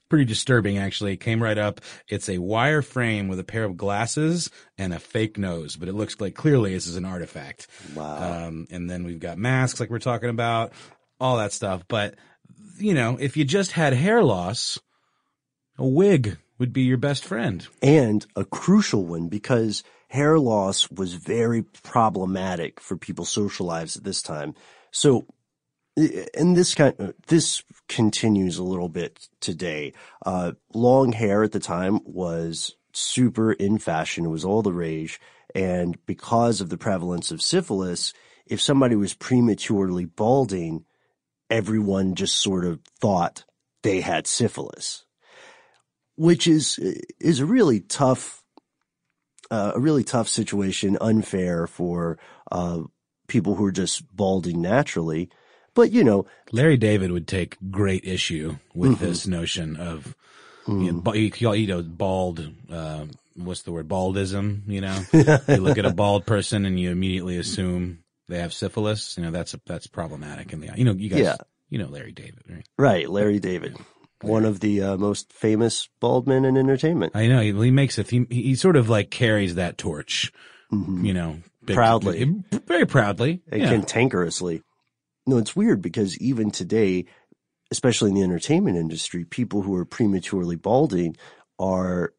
pretty 0.08 0.24
disturbing 0.24 0.78
actually. 0.78 1.12
It 1.14 1.20
came 1.20 1.42
right 1.42 1.58
up. 1.58 1.80
It's 2.08 2.28
a 2.28 2.38
wire 2.38 2.82
frame 2.82 3.28
with 3.28 3.38
a 3.38 3.44
pair 3.44 3.64
of 3.64 3.76
glasses 3.76 4.50
and 4.78 4.92
a 4.92 4.98
fake 4.98 5.38
nose, 5.38 5.76
but 5.76 5.88
it 5.88 5.94
looks 5.94 6.20
like 6.20 6.34
clearly 6.34 6.74
this 6.74 6.86
is 6.86 6.96
an 6.96 7.04
artifact. 7.04 7.66
Wow. 7.94 8.46
Um, 8.46 8.66
and 8.70 8.88
then 8.90 9.04
we've 9.04 9.20
got 9.20 9.38
masks 9.38 9.80
like 9.80 9.90
we're 9.90 9.98
talking 9.98 10.30
about, 10.30 10.72
all 11.20 11.38
that 11.38 11.52
stuff. 11.52 11.84
But, 11.88 12.14
you 12.78 12.94
know, 12.94 13.16
if 13.18 13.36
you 13.36 13.44
just 13.44 13.72
had 13.72 13.92
hair 13.94 14.22
loss, 14.22 14.78
a 15.78 15.86
wig 15.86 16.38
would 16.58 16.72
be 16.72 16.82
your 16.82 16.96
best 16.98 17.24
friend. 17.24 17.66
and 17.82 18.24
a 18.34 18.44
crucial 18.44 19.04
one 19.04 19.28
because 19.28 19.82
hair 20.16 20.38
loss 20.38 20.90
was 20.90 21.12
very 21.14 21.62
problematic 21.62 22.80
for 22.80 22.96
people's 22.96 23.28
social 23.28 23.66
lives 23.66 23.96
at 23.96 24.04
this 24.04 24.22
time. 24.22 24.54
So, 24.90 25.26
and 25.96 26.56
this 26.56 26.74
kind, 26.74 27.14
this 27.26 27.62
continues 27.88 28.56
a 28.56 28.64
little 28.64 28.88
bit 28.88 29.28
today. 29.40 29.92
Uh, 30.24 30.52
long 30.72 31.12
hair 31.12 31.42
at 31.42 31.52
the 31.52 31.60
time 31.60 32.00
was 32.04 32.76
super 32.92 33.52
in 33.52 33.78
fashion. 33.78 34.24
It 34.24 34.30
was 34.30 34.44
all 34.44 34.62
the 34.62 34.72
rage. 34.72 35.20
And 35.54 35.98
because 36.06 36.60
of 36.60 36.70
the 36.70 36.78
prevalence 36.78 37.30
of 37.30 37.42
syphilis, 37.42 38.14
if 38.46 38.60
somebody 38.60 38.96
was 38.96 39.12
prematurely 39.12 40.06
balding, 40.06 40.86
everyone 41.50 42.14
just 42.14 42.36
sort 42.36 42.64
of 42.64 42.80
thought 43.00 43.44
they 43.82 44.00
had 44.00 44.26
syphilis 44.26 45.04
which 46.16 46.46
is 46.46 46.78
is 47.20 47.40
a 47.40 47.46
really 47.46 47.80
tough 47.80 48.42
uh, 49.50 49.72
a 49.74 49.80
really 49.80 50.04
tough 50.04 50.28
situation, 50.28 50.96
unfair 51.00 51.66
for 51.66 52.18
uh, 52.50 52.80
people 53.28 53.54
who 53.54 53.64
are 53.64 53.72
just 53.72 54.04
balding 54.14 54.60
naturally. 54.62 55.28
But 55.74 55.92
you 55.92 56.04
know, 56.04 56.26
Larry 56.52 56.76
David 56.76 57.12
would 57.12 57.28
take 57.28 57.56
great 57.70 58.04
issue 58.04 58.56
with 58.74 58.98
this 58.98 59.26
notion 59.26 59.76
of 59.76 60.14
you 60.66 60.92
know, 60.92 61.12
you 61.12 61.66
know 61.66 61.82
bald. 61.82 62.50
Uh, 62.70 63.06
what's 63.36 63.62
the 63.62 63.72
word? 63.72 63.86
Baldism. 63.88 64.62
You 64.66 64.80
know, 64.80 65.00
you 65.48 65.60
look 65.60 65.78
at 65.78 65.84
a 65.84 65.92
bald 65.92 66.26
person 66.26 66.64
and 66.64 66.80
you 66.80 66.90
immediately 66.90 67.36
assume 67.36 68.00
they 68.28 68.38
have 68.38 68.52
syphilis. 68.54 69.16
You 69.16 69.24
know, 69.24 69.30
that's 69.30 69.54
that's 69.66 69.86
problematic 69.86 70.52
in 70.52 70.60
the 70.60 70.70
you 70.76 70.84
know 70.84 70.92
you 70.94 71.10
guys 71.10 71.20
Yeah. 71.20 71.36
you 71.68 71.78
know 71.78 71.88
Larry 71.88 72.12
David, 72.12 72.42
right? 72.48 72.66
right? 72.78 73.10
Larry 73.10 73.38
David. 73.38 73.76
One 74.22 74.44
of 74.44 74.60
the 74.60 74.82
uh, 74.82 74.96
most 74.96 75.32
famous 75.32 75.88
bald 76.00 76.26
men 76.26 76.44
in 76.44 76.56
entertainment. 76.56 77.12
I 77.14 77.26
know 77.26 77.40
he, 77.40 77.52
he 77.52 77.70
makes 77.70 77.98
it. 77.98 78.10
He, 78.10 78.26
he 78.30 78.54
sort 78.54 78.76
of 78.76 78.88
like 78.88 79.10
carries 79.10 79.54
that 79.56 79.76
torch, 79.78 80.32
you 80.70 81.12
know, 81.14 81.38
big- 81.64 81.76
Proudly. 81.76 82.34
very 82.66 82.86
proudly. 82.86 83.42
and 83.50 83.62
Yeah. 83.62 83.72
cantankerously. 83.72 84.62
No, 85.26 85.38
it's 85.38 85.56
weird 85.56 85.82
because 85.82 86.16
even 86.18 86.50
today, 86.50 87.04
especially 87.70 88.10
in 88.10 88.14
the 88.14 88.22
entertainment 88.22 88.76
industry, 88.76 89.24
people 89.24 89.62
who 89.62 89.74
are 89.74 89.84
prematurely 89.84 90.56
balding 90.56 91.16
are 91.58 92.12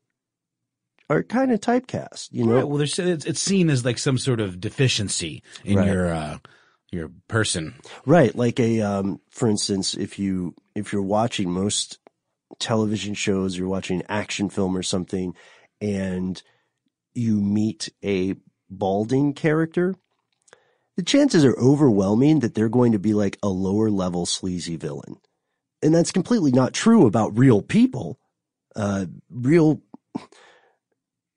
are 1.09 1.23
kind 1.23 1.53
of 1.53 1.61
typecast. 1.61 2.27
You 2.31 2.45
know, 2.45 2.55
Right, 2.55 2.67
well, 2.67 2.81
it's, 2.81 2.99
it's 2.99 3.39
seen 3.39 3.69
as 3.69 3.85
like 3.85 3.97
some 3.97 4.17
sort 4.17 4.41
of 4.41 4.59
deficiency 4.59 5.41
in 5.63 5.77
Right. 5.77 5.87
your 5.87 6.11
uh, 6.13 6.37
your 6.91 7.09
person. 7.27 7.75
Right. 8.05 8.35
Like 8.35 8.59
a, 8.59 8.81
um, 8.81 9.19
for 9.29 9.49
instance, 9.49 9.93
if 9.93 10.19
you, 10.19 10.55
if 10.75 10.93
you're 10.93 11.01
watching 11.01 11.51
most 11.51 11.99
television 12.59 13.13
shows, 13.13 13.57
you're 13.57 13.67
watching 13.67 14.03
action 14.07 14.49
film 14.49 14.75
or 14.75 14.83
something 14.83 15.35
and 15.81 16.41
you 17.13 17.41
meet 17.41 17.89
a 18.03 18.35
balding 18.69 19.33
character, 19.33 19.95
the 20.95 21.03
chances 21.03 21.45
are 21.45 21.57
overwhelming 21.57 22.39
that 22.39 22.55
they're 22.55 22.69
going 22.69 22.93
to 22.93 22.99
be 22.99 23.13
like 23.13 23.37
a 23.43 23.49
lower 23.49 23.89
level 23.89 24.25
sleazy 24.25 24.77
villain. 24.77 25.17
And 25.83 25.93
that's 25.93 26.11
completely 26.11 26.51
not 26.51 26.73
true 26.73 27.05
about 27.05 27.37
real 27.37 27.61
people. 27.61 28.19
Uh, 28.75 29.05
real, 29.29 29.81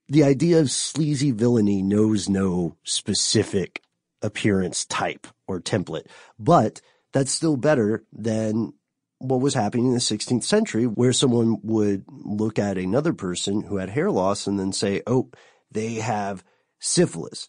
the 0.08 0.24
idea 0.24 0.60
of 0.60 0.70
sleazy 0.70 1.30
villainy 1.30 1.82
knows 1.82 2.28
no 2.28 2.76
specific 2.84 3.82
appearance 4.22 4.84
type 4.86 5.26
or 5.50 5.60
template, 5.60 6.06
but 6.38 6.80
that's 7.12 7.32
still 7.32 7.56
better 7.56 8.04
than 8.12 8.72
what 9.18 9.40
was 9.40 9.54
happening 9.54 9.88
in 9.88 9.92
the 9.92 9.98
16th 9.98 10.44
century 10.44 10.84
where 10.84 11.12
someone 11.12 11.58
would 11.62 12.04
look 12.08 12.58
at 12.58 12.78
another 12.78 13.12
person 13.12 13.62
who 13.62 13.76
had 13.76 13.90
hair 13.90 14.10
loss 14.10 14.46
and 14.46 14.58
then 14.58 14.72
say, 14.72 15.02
oh, 15.06 15.30
they 15.70 15.94
have 15.94 16.42
syphilis. 16.78 17.48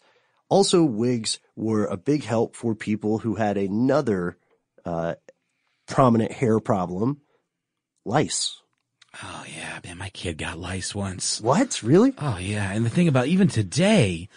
Also, 0.50 0.84
wigs 0.84 1.38
were 1.56 1.86
a 1.86 1.96
big 1.96 2.24
help 2.24 2.54
for 2.54 2.74
people 2.74 3.18
who 3.18 3.36
had 3.36 3.56
another 3.56 4.36
uh, 4.84 5.14
prominent 5.86 6.32
hair 6.32 6.60
problem, 6.60 7.22
lice. 8.04 8.60
Oh 9.22 9.44
yeah, 9.54 9.80
man, 9.84 9.98
my 9.98 10.10
kid 10.10 10.38
got 10.38 10.58
lice 10.58 10.94
once. 10.94 11.40
What? 11.40 11.82
Really? 11.82 12.12
Oh 12.18 12.38
yeah, 12.38 12.70
and 12.70 12.84
the 12.84 12.90
thing 12.90 13.08
about 13.08 13.28
even 13.28 13.48
today, 13.48 14.28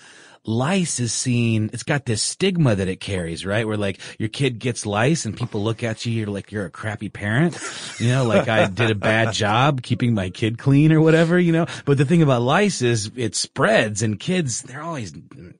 lice 0.45 0.99
is 0.99 1.13
seen. 1.13 1.69
It's 1.73 1.84
got 1.84 2.05
this 2.05 2.21
stigma 2.21 2.75
that 2.75 2.88
it 2.88 2.99
carries, 2.99 3.45
right? 3.45 3.65
Where 3.67 3.77
like 3.77 3.99
your 4.19 4.29
kid 4.29 4.60
gets 4.60 4.86
lice, 4.86 5.25
and 5.25 5.36
people 5.36 5.63
look 5.63 5.84
at 5.84 6.05
you, 6.05 6.13
you're 6.13 6.27
like 6.27 6.51
you're 6.51 6.65
a 6.65 6.69
crappy 6.69 7.10
parent, 7.10 7.58
you 7.99 8.10
know, 8.10 8.25
like 8.25 8.47
I 8.47 8.67
did 8.67 8.91
a 8.91 8.95
bad 8.95 9.34
job 9.45 9.81
keeping 9.81 10.13
my 10.13 10.29
kid 10.29 10.58
clean 10.58 10.91
or 10.91 11.01
whatever, 11.01 11.39
you 11.39 11.51
know. 11.51 11.65
But 11.86 11.97
the 11.97 12.05
thing 12.05 12.21
about 12.21 12.41
lice 12.41 12.81
is 12.81 13.12
it 13.15 13.36
spreads, 13.36 14.01
and 14.01 14.19
kids 14.19 14.62
they're 14.63 14.81
always, 14.84 15.13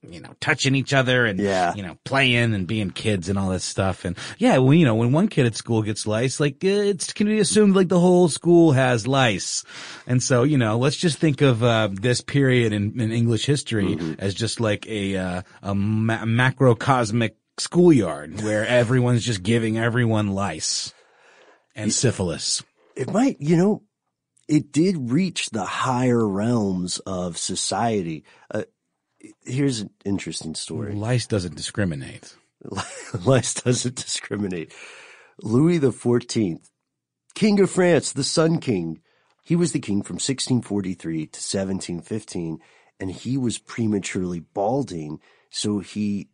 you 0.10 0.20
know, 0.22 0.36
touching 0.40 0.76
each 0.76 0.94
other 0.94 1.26
and 1.26 1.40
Yeah. 1.40 1.74
you 1.76 1.84
know 1.84 1.98
playing 2.04 2.54
and 2.54 2.68
being 2.68 2.92
kids 2.92 3.30
and 3.30 3.38
all 3.40 3.50
this 3.50 3.64
stuff. 3.64 4.06
And 4.06 4.18
yeah, 4.38 4.58
well, 4.58 4.74
you 4.74 4.86
know, 4.86 4.96
when 4.96 5.12
one 5.12 5.28
kid 5.28 5.46
at 5.46 5.56
school 5.56 5.82
gets 5.82 6.06
lice, 6.08 6.40
like 6.40 6.64
it's 6.64 7.14
can 7.14 7.28
be 7.28 7.40
assumed 7.40 7.76
like 7.76 7.88
the 7.88 8.00
whole 8.00 8.28
school 8.30 8.72
has 8.74 9.08
lice. 9.08 9.64
And 10.08 10.22
so, 10.22 10.44
you 10.44 10.58
know, 10.58 10.78
let's 10.78 10.96
just 10.98 11.18
think 11.18 11.42
of 11.42 11.64
uh, 11.64 11.90
this 11.92 12.22
period 12.22 12.74
in, 12.74 13.00
in 13.00 13.12
English 13.12 13.46
history 13.46 13.98
as 14.20 14.34
just 14.34 14.60
like 14.60 14.75
a 14.88 15.16
uh, 15.16 15.42
a 15.62 15.76
ma- 15.76 16.26
macrocosmic 16.26 17.36
schoolyard 17.58 18.42
where 18.42 18.66
everyone's 18.68 19.24
just 19.24 19.44
giving 19.44 19.78
everyone 19.78 20.30
lice 20.30 20.94
and 21.76 21.94
syphilis. 21.94 22.64
It 22.96 23.12
might, 23.12 23.38
you 23.40 23.58
know, 23.58 23.84
it 24.48 24.72
did 24.72 25.12
reach 25.12 25.50
the 25.50 25.66
higher 25.66 26.28
realms 26.28 27.00
of 27.00 27.38
society. 27.38 28.24
Uh, 28.50 28.64
here's 29.44 29.82
an 29.82 29.90
interesting 30.04 30.56
story. 30.56 30.94
Lice 30.94 31.28
doesn't 31.28 31.56
discriminate. 31.56 32.36
Lice 33.26 33.56
doesn't 33.56 33.96
discriminate. 33.96 34.74
Louis 35.42 35.78
the 35.80 35.92
Fourteenth, 35.92 36.70
King 37.34 37.60
of 37.60 37.70
France, 37.70 38.12
the 38.12 38.24
Sun 38.24 38.60
King. 38.60 39.02
He 39.44 39.56
was 39.56 39.74
the 39.74 39.80
king 39.80 40.02
from 40.02 40.16
1643 40.16 41.18
to 41.18 41.22
1715, 41.22 42.60
and 43.00 43.12
he 43.12 43.38
was 43.38 43.58
prematurely 43.58 44.40
balding. 44.40 45.20
So 45.50 45.80
he 45.80 46.30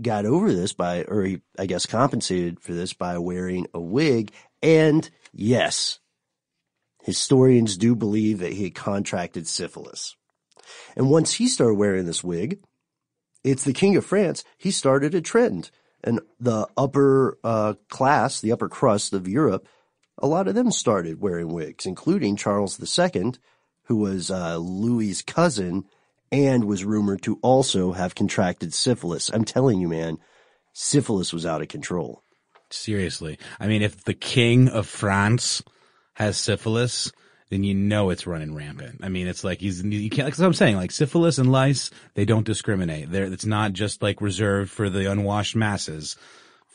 got 0.00 0.26
over 0.26 0.52
this 0.52 0.72
by, 0.72 1.04
or 1.04 1.22
he, 1.24 1.40
I 1.58 1.66
guess, 1.66 1.86
compensated 1.86 2.60
for 2.60 2.72
this 2.72 2.92
by 2.92 3.18
wearing 3.18 3.66
a 3.74 3.80
wig. 3.80 4.32
And 4.62 5.08
yes, 5.32 5.98
historians 7.02 7.76
do 7.76 7.94
believe 7.94 8.38
that 8.38 8.52
he 8.52 8.64
had 8.64 8.74
contracted 8.74 9.46
syphilis. 9.46 10.16
And 10.96 11.10
once 11.10 11.34
he 11.34 11.48
started 11.48 11.74
wearing 11.74 12.06
this 12.06 12.22
wig, 12.22 12.60
it's 13.44 13.64
the 13.64 13.72
king 13.72 13.96
of 13.96 14.04
France. 14.04 14.44
He 14.58 14.70
started 14.70 15.14
a 15.14 15.20
trend 15.20 15.70
and 16.04 16.20
the 16.38 16.66
upper 16.76 17.38
uh, 17.42 17.74
class, 17.88 18.40
the 18.40 18.52
upper 18.52 18.68
crust 18.68 19.12
of 19.12 19.28
Europe, 19.28 19.66
a 20.18 20.26
lot 20.26 20.48
of 20.48 20.54
them 20.54 20.70
started 20.70 21.20
wearing 21.20 21.48
wigs, 21.48 21.86
including 21.86 22.36
Charles 22.36 22.78
II, 22.98 23.34
who 23.88 23.96
was 23.96 24.30
uh, 24.30 24.58
Louis's 24.58 25.22
cousin 25.22 25.84
and 26.30 26.64
was 26.64 26.84
rumored 26.84 27.22
to 27.22 27.38
also 27.42 27.92
have 27.92 28.14
contracted 28.14 28.74
syphilis. 28.74 29.30
I'm 29.32 29.46
telling 29.46 29.80
you, 29.80 29.88
man, 29.88 30.18
syphilis 30.74 31.32
was 31.32 31.46
out 31.46 31.62
of 31.62 31.68
control. 31.68 32.22
Seriously. 32.70 33.38
I 33.58 33.66
mean, 33.66 33.80
if 33.80 34.04
the 34.04 34.14
king 34.14 34.68
of 34.68 34.86
France 34.86 35.62
has 36.14 36.36
syphilis, 36.36 37.10
then 37.48 37.64
you 37.64 37.74
know 37.74 38.10
it's 38.10 38.26
running 38.26 38.54
rampant. 38.54 39.00
I 39.02 39.08
mean, 39.08 39.26
it's 39.26 39.42
like 39.42 39.60
he's, 39.60 39.82
you 39.82 40.10
can't, 40.10 40.26
that's 40.26 40.38
what 40.38 40.46
I'm 40.46 40.52
saying. 40.52 40.76
Like 40.76 40.90
syphilis 40.90 41.38
and 41.38 41.50
lice, 41.50 41.90
they 42.12 42.26
don't 42.26 42.44
discriminate. 42.44 43.10
They're, 43.10 43.24
it's 43.24 43.46
not 43.46 43.72
just 43.72 44.02
like 44.02 44.20
reserved 44.20 44.70
for 44.70 44.90
the 44.90 45.10
unwashed 45.10 45.56
masses. 45.56 46.16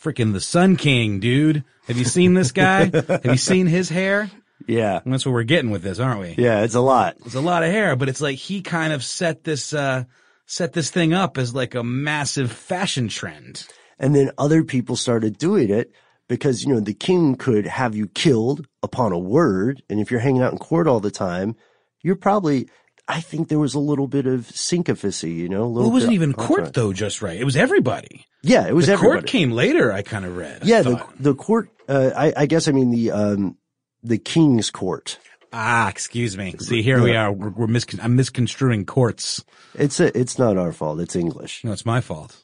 Freaking 0.02 0.34
the 0.34 0.42
Sun 0.42 0.78
King, 0.78 1.20
dude. 1.20 1.64
Have 1.86 1.98
you 1.98 2.06
seen 2.06 2.34
this 2.34 2.52
guy? 2.52 2.86
Have 3.08 3.26
you 3.26 3.38
seen 3.38 3.68
his 3.68 3.88
hair? 3.90 4.32
Yeah. 4.68 5.00
And 5.04 5.14
that's 5.14 5.26
what 5.26 5.32
we're 5.34 5.44
getting 5.44 5.72
with 5.72 5.84
this, 5.84 6.00
aren't 6.00 6.20
we? 6.20 6.36
Yeah, 6.38 6.62
it's 6.62 6.76
a 6.76 6.82
lot. 6.82 7.16
It's 7.26 7.36
a 7.36 7.42
lot 7.42 7.64
of 7.64 7.70
hair, 7.72 7.96
but 7.96 8.10
it's 8.10 8.22
like 8.22 8.38
he 8.38 8.62
kind 8.62 8.94
of 8.94 9.04
set 9.04 9.44
this, 9.44 9.74
uh, 9.74 10.04
set 10.46 10.74
this 10.74 10.90
thing 10.90 11.14
up 11.14 11.38
as 11.38 11.54
like 11.56 11.76
a 11.76 11.84
massive 11.84 12.52
fashion 12.52 13.08
trend. 13.08 13.66
And 14.00 14.16
then 14.16 14.32
other 14.38 14.64
people 14.64 14.96
started 14.96 15.38
doing 15.38 15.70
it 15.70 15.92
because, 16.28 16.64
you 16.64 16.74
know, 16.74 16.80
the 16.80 16.94
king 16.94 17.36
could 17.36 17.66
have 17.68 17.96
you 17.96 18.08
killed 18.08 18.68
upon 18.82 19.12
a 19.12 19.20
word. 19.20 19.84
And 19.90 20.00
if 20.00 20.12
you're 20.12 20.20
hanging 20.20 20.42
out 20.42 20.52
in 20.52 20.58
court 20.58 20.88
all 20.88 21.00
the 21.00 21.12
time, 21.12 21.56
you're 22.02 22.16
probably, 22.16 22.70
I 23.08 23.22
think 23.22 23.48
there 23.50 23.60
was 23.60 23.74
a 23.76 23.80
little 23.80 24.08
bit 24.08 24.26
of 24.26 24.42
syncopacy, 24.48 25.36
you 25.36 25.48
know, 25.50 25.64
a 25.64 25.70
Well, 25.70 25.86
it 25.88 25.92
wasn't 25.92 26.14
even 26.14 26.34
court 26.34 26.52
entourage. 26.62 26.72
though, 26.74 26.94
just 26.94 27.22
right. 27.22 27.40
It 27.40 27.44
was 27.46 27.56
everybody. 27.56 28.26
Yeah, 28.42 28.68
it 28.68 28.74
was 28.76 28.88
the 28.88 28.94
everybody. 28.94 29.20
court 29.22 29.28
came 29.28 29.52
later. 29.52 29.92
I 29.94 30.02
kind 30.02 30.26
of 30.26 30.36
read. 30.36 30.66
Yeah, 30.66 30.82
the, 30.82 31.06
the 31.20 31.36
court, 31.36 31.70
uh, 31.88 32.12
I, 32.16 32.34
I 32.36 32.46
guess 32.46 32.68
I 32.68 32.72
mean 32.72 32.92
the, 32.92 33.12
um, 33.12 33.58
the 34.04 34.18
king's 34.18 34.70
court. 34.70 35.18
ah, 35.52 35.88
excuse 35.90 36.38
me. 36.38 36.54
See, 36.60 36.82
here 36.82 37.02
we 37.02 37.16
are. 37.16 37.32
We're, 37.32 37.50
we're 37.50 37.68
miscon- 37.68 38.00
I'm 38.04 38.16
misconstruing 38.16 38.86
courts. 38.86 39.44
It's 39.76 40.00
a, 40.00 40.16
it's 40.18 40.38
not 40.38 40.58
our 40.58 40.72
fault. 40.72 41.00
It's 41.00 41.16
English. 41.16 41.64
No, 41.64 41.72
it's 41.72 41.86
my 41.86 42.02
fault. 42.02 42.44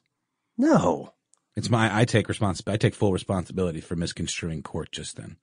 No. 0.58 1.14
It's 1.56 1.70
my. 1.70 1.96
I 1.96 2.06
take 2.06 2.28
respons- 2.28 2.72
I 2.72 2.78
take 2.78 2.96
full 2.96 3.12
responsibility 3.12 3.82
for 3.82 3.96
misconstruing 3.96 4.62
court 4.64 4.92
just 4.92 5.18
then. 5.18 5.38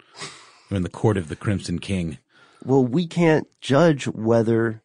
We're 0.70 0.79
in 0.79 0.83
the 0.83 0.88
court 0.88 1.16
of 1.16 1.29
the 1.29 1.37
Crimson 1.37 1.79
King. 1.79 2.18
Well, 2.64 2.85
we 2.85 3.07
can't 3.07 3.46
judge 3.61 4.07
whether 4.07 4.83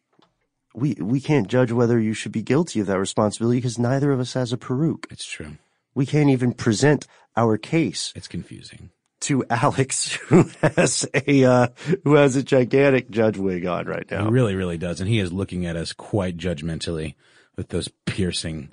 we 0.76 0.96
we 1.00 1.22
can't 1.22 1.48
judge 1.48 1.72
whether 1.72 2.00
you 2.00 2.14
should 2.14 2.32
be 2.32 2.42
guilty 2.42 2.80
of 2.82 2.88
that 2.88 3.00
responsibility 3.00 3.58
because 3.60 3.80
neither 3.80 4.12
of 4.12 4.20
us 4.20 4.34
has 4.34 4.52
a 4.52 4.58
peruke. 4.58 5.06
It's 5.12 5.26
true. 5.26 5.58
We 5.96 6.06
can't 6.06 6.30
even 6.30 6.54
present 6.54 7.08
our 7.36 7.58
case 7.58 8.14
It's 8.16 8.28
confusing. 8.28 8.92
To 9.22 9.44
Alex, 9.50 10.14
who 10.28 10.50
has 10.62 11.08
a 11.28 11.44
uh, 11.44 11.68
who 12.04 12.16
has 12.16 12.36
a 12.36 12.44
gigantic 12.44 13.10
judge 13.10 13.38
wig 13.38 13.66
on 13.66 13.86
right 13.86 14.10
now. 14.12 14.26
He 14.26 14.32
really, 14.32 14.56
really 14.56 14.78
does, 14.78 15.00
and 15.00 15.10
he 15.10 15.20
is 15.20 15.32
looking 15.34 15.66
at 15.66 15.76
us 15.76 15.94
quite 15.94 16.38
judgmentally 16.38 17.16
with 17.56 17.70
those 17.70 17.90
piercing, 18.06 18.72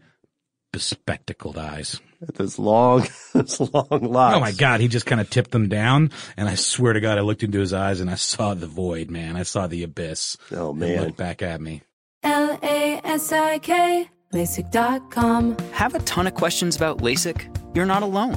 bespectacled 0.73 1.59
eyes. 1.59 2.01
Those 2.35 2.59
long, 2.59 3.07
those 3.33 3.61
long 3.61 3.87
locks. 3.91 4.37
Oh 4.37 4.41
my 4.41 4.53
God, 4.53 4.81
he 4.81 4.89
just 4.89 5.07
kind 5.07 5.21
of 5.21 5.31
tipped 5.31 5.53
them 5.53 5.69
down, 5.69 6.11
and 6.37 6.49
I 6.49 6.57
swear 6.57 6.93
to 6.93 7.01
God, 7.01 7.17
I 7.19 7.21
looked 7.21 7.43
into 7.45 7.61
his 7.61 7.73
eyes 7.73 8.01
and 8.01 8.11
I 8.11 8.17
saw 8.17 8.55
the 8.55 8.67
void, 8.67 9.11
man. 9.11 9.37
I 9.37 9.45
saw 9.45 9.67
the 9.69 9.83
abyss. 9.85 10.37
Oh, 10.53 10.73
He 10.75 10.81
man. 10.81 11.05
looked 11.05 11.17
back 11.17 11.43
at 11.43 11.61
me. 11.61 11.83
L 12.25 12.59
A 12.63 13.01
S 13.05 13.31
I 13.33 13.59
K, 13.61 14.09
LASIK.com. 14.35 15.57
Have 15.73 15.95
a 15.95 16.01
ton 16.01 16.27
of 16.27 16.35
questions 16.35 16.75
about 16.75 16.99
LASIK? 16.99 17.77
You're 17.77 17.87
not 17.87 18.03
alone. 18.03 18.37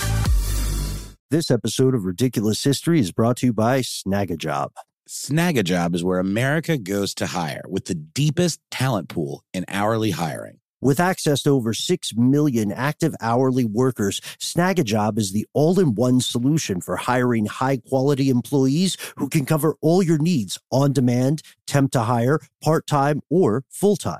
This 1.31 1.49
episode 1.49 1.95
of 1.95 2.03
Ridiculous 2.03 2.61
History 2.61 2.99
is 2.99 3.13
brought 3.13 3.37
to 3.37 3.45
you 3.45 3.53
by 3.53 3.79
Snagajob. 3.79 4.71
Snagajob 5.07 5.95
is 5.95 6.03
where 6.03 6.19
America 6.19 6.77
goes 6.77 7.15
to 7.15 7.27
hire 7.27 7.63
with 7.69 7.85
the 7.85 7.95
deepest 7.95 8.59
talent 8.69 9.07
pool 9.07 9.41
in 9.53 9.63
hourly 9.69 10.11
hiring. 10.11 10.59
With 10.81 10.99
access 10.99 11.41
to 11.43 11.51
over 11.51 11.73
6 11.73 12.15
million 12.17 12.73
active 12.73 13.15
hourly 13.21 13.63
workers, 13.63 14.19
Snagajob 14.41 15.17
is 15.17 15.31
the 15.31 15.47
all-in-one 15.53 16.19
solution 16.19 16.81
for 16.81 16.97
hiring 16.97 17.45
high-quality 17.45 18.29
employees 18.29 18.97
who 19.15 19.29
can 19.29 19.45
cover 19.45 19.77
all 19.79 20.03
your 20.03 20.17
needs 20.17 20.59
on 20.69 20.91
demand, 20.91 21.43
temp 21.65 21.93
to 21.93 22.01
hire, 22.01 22.41
part-time, 22.61 23.21
or 23.29 23.63
full-time. 23.69 24.19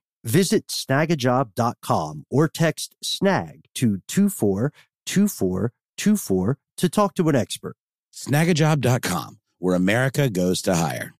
Visit 0.23 0.67
snagajob.com 0.67 2.25
or 2.29 2.47
text 2.47 2.95
snag 3.01 3.65
to 3.75 3.97
242424 4.07 6.57
to 6.77 6.89
talk 6.89 7.15
to 7.15 7.27
an 7.29 7.35
expert. 7.35 7.75
Snagajob.com, 8.13 9.39
where 9.59 9.75
America 9.75 10.29
goes 10.29 10.61
to 10.63 10.75
hire. 10.75 11.13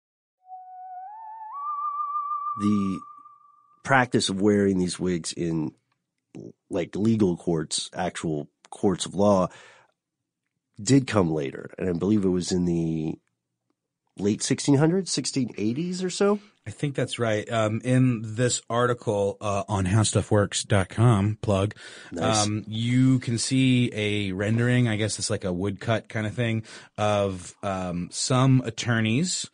The 2.59 2.99
practice 3.83 4.29
of 4.29 4.41
wearing 4.41 4.77
these 4.77 4.99
wigs 4.99 5.33
in 5.33 5.71
like 6.69 6.95
legal 6.95 7.37
courts, 7.37 7.89
actual 7.93 8.49
courts 8.69 9.05
of 9.05 9.15
law, 9.15 9.49
did 10.81 11.07
come 11.07 11.31
later. 11.31 11.71
And 11.77 11.89
I 11.89 11.93
believe 11.93 12.23
it 12.23 12.29
was 12.29 12.51
in 12.51 12.65
the 12.65 13.17
late 14.17 14.41
1600s, 14.41 15.05
1680s 15.05 16.03
or 16.03 16.09
so. 16.09 16.39
I 16.67 16.69
think 16.69 16.93
that's 16.93 17.17
right. 17.17 17.51
Um, 17.51 17.81
in 17.83 18.21
this 18.35 18.61
article 18.69 19.37
uh, 19.41 19.63
on 19.67 19.85
howstuffworks.com, 19.85 21.39
plug, 21.41 21.75
Nice. 22.11 22.45
um, 22.45 22.63
you 22.67 23.19
can 23.19 23.37
see 23.37 23.91
a 23.93 24.31
rendering, 24.33 24.87
I 24.87 24.95
guess 24.95 25.17
it's 25.17 25.29
like 25.29 25.43
a 25.43 25.51
woodcut 25.53 26.07
kind 26.07 26.27
of 26.27 26.35
thing, 26.35 26.63
of 26.97 27.55
um, 27.63 28.09
some 28.11 28.61
attorneys. 28.63 29.49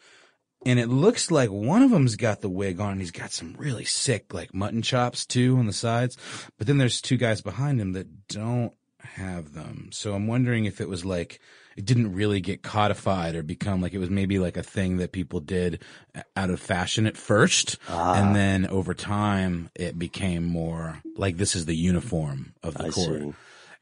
And 0.66 0.80
it 0.80 0.90
looks 0.90 1.32
like 1.32 1.50
one 1.50 1.82
of 1.82 1.92
them's 1.92 2.18
got 2.18 2.42
the 2.42 2.50
wig 2.50 2.82
on 2.82 2.94
and 2.94 3.00
he's 3.02 3.12
got 3.12 3.32
some 3.32 3.56
really 3.58 3.86
sick, 3.86 4.34
like 4.34 4.54
mutton 4.54 4.82
chops 4.82 5.26
too 5.26 5.58
on 5.58 5.66
the 5.66 5.72
sides. 5.74 6.18
But 6.58 6.68
then 6.68 6.78
there's 6.78 7.00
two 7.00 7.16
guys 7.16 7.42
behind 7.42 7.80
him 7.80 7.94
that 7.94 8.28
don't 8.28 8.74
have 9.00 9.54
them. 9.54 9.90
So 9.94 10.14
I'm 10.14 10.28
wondering 10.28 10.66
if 10.66 10.82
it 10.82 10.90
was 10.90 11.06
like, 11.06 11.40
it 11.78 11.86
didn't 11.86 12.14
really 12.14 12.42
get 12.42 12.64
codified 12.64 13.36
or 13.36 13.44
become 13.44 13.82
like 13.82 13.94
it 13.94 14.00
was 14.00 14.10
maybe 14.10 14.40
like 14.40 14.58
a 14.58 14.64
thing 14.64 14.98
that 14.98 15.12
people 15.12 15.40
did 15.40 15.84
out 16.36 16.50
of 16.50 16.60
fashion 16.60 17.06
at 17.06 17.16
first. 17.16 17.78
And 17.88 18.36
then 18.36 18.66
over 18.68 18.96
time 18.96 19.70
it 19.76 19.98
became 19.98 20.44
more 20.44 21.02
like 21.16 21.38
this 21.38 21.56
is 21.56 21.66
the 21.66 21.76
uniform 21.76 22.54
of 22.64 22.74
the 22.74 22.86
I 22.86 22.90
court. 22.90 23.22
see. 23.22 23.34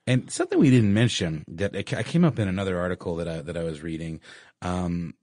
And 0.07 0.29
something 0.29 0.59
we 0.59 0.69
didn't 0.69 0.93
mention 0.93 1.45
that 1.47 1.75
I 1.75 2.03
came 2.03 2.25
up 2.25 2.37
in 2.37 2.47
another 2.47 2.77
article 2.77 3.15
that 3.15 3.27
I 3.29 3.41
that 3.41 3.57
I 3.57 3.63
was 3.63 3.81
reading. 3.81 4.19
Um, 4.61 5.15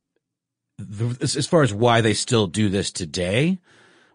the, 0.78 1.16
as, 1.20 1.36
as 1.36 1.46
far 1.46 1.62
as 1.62 1.72
why 1.72 2.00
they 2.00 2.14
still 2.14 2.46
do 2.46 2.68
this 2.68 2.90
today, 2.90 3.58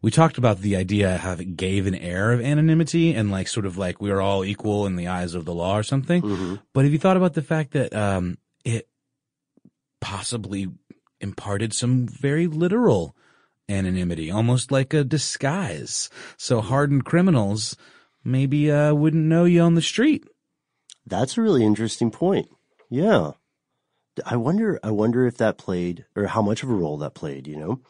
we 0.01 0.09
talked 0.11 0.37
about 0.37 0.59
the 0.59 0.75
idea 0.75 1.17
how 1.17 1.33
it 1.33 1.55
gave 1.55 1.87
an 1.87 1.95
air 1.95 2.31
of 2.31 2.41
anonymity 2.41 3.13
and 3.13 3.31
like 3.31 3.47
sort 3.47 3.65
of 3.67 3.77
like 3.77 4.01
we 4.01 4.09
are 4.11 4.19
all 4.19 4.43
equal 4.43 4.87
in 4.87 4.95
the 4.95 5.07
eyes 5.07 5.35
of 5.35 5.45
the 5.45 5.53
law 5.53 5.77
or 5.77 5.83
something. 5.83 6.21
Mm-hmm. 6.21 6.55
But 6.73 6.85
have 6.85 6.91
you 6.91 6.99
thought 6.99 7.17
about 7.17 7.35
the 7.35 7.41
fact 7.43 7.71
that 7.71 7.95
um, 7.95 8.37
it 8.63 8.87
possibly 9.99 10.67
imparted 11.19 11.73
some 11.73 12.07
very 12.07 12.47
literal 12.47 13.15
anonymity, 13.69 14.31
almost 14.31 14.71
like 14.71 14.93
a 14.93 15.03
disguise? 15.03 16.09
So 16.37 16.61
hardened 16.61 17.05
criminals 17.05 17.75
maybe 18.23 18.71
uh, 18.71 18.93
wouldn't 18.93 19.25
know 19.25 19.45
you 19.45 19.61
on 19.61 19.75
the 19.75 19.81
street. 19.81 20.25
That's 21.05 21.37
a 21.37 21.41
really 21.41 21.65
interesting 21.65 22.11
point. 22.11 22.49
Yeah. 22.89 23.31
I 24.25 24.35
wonder 24.35 24.79
I 24.83 24.91
wonder 24.91 25.25
if 25.25 25.37
that 25.37 25.57
played 25.57 26.05
or 26.15 26.25
how 26.25 26.41
much 26.41 26.63
of 26.63 26.69
a 26.69 26.73
role 26.73 26.97
that 26.97 27.13
played, 27.13 27.47
you 27.47 27.57
know. 27.57 27.81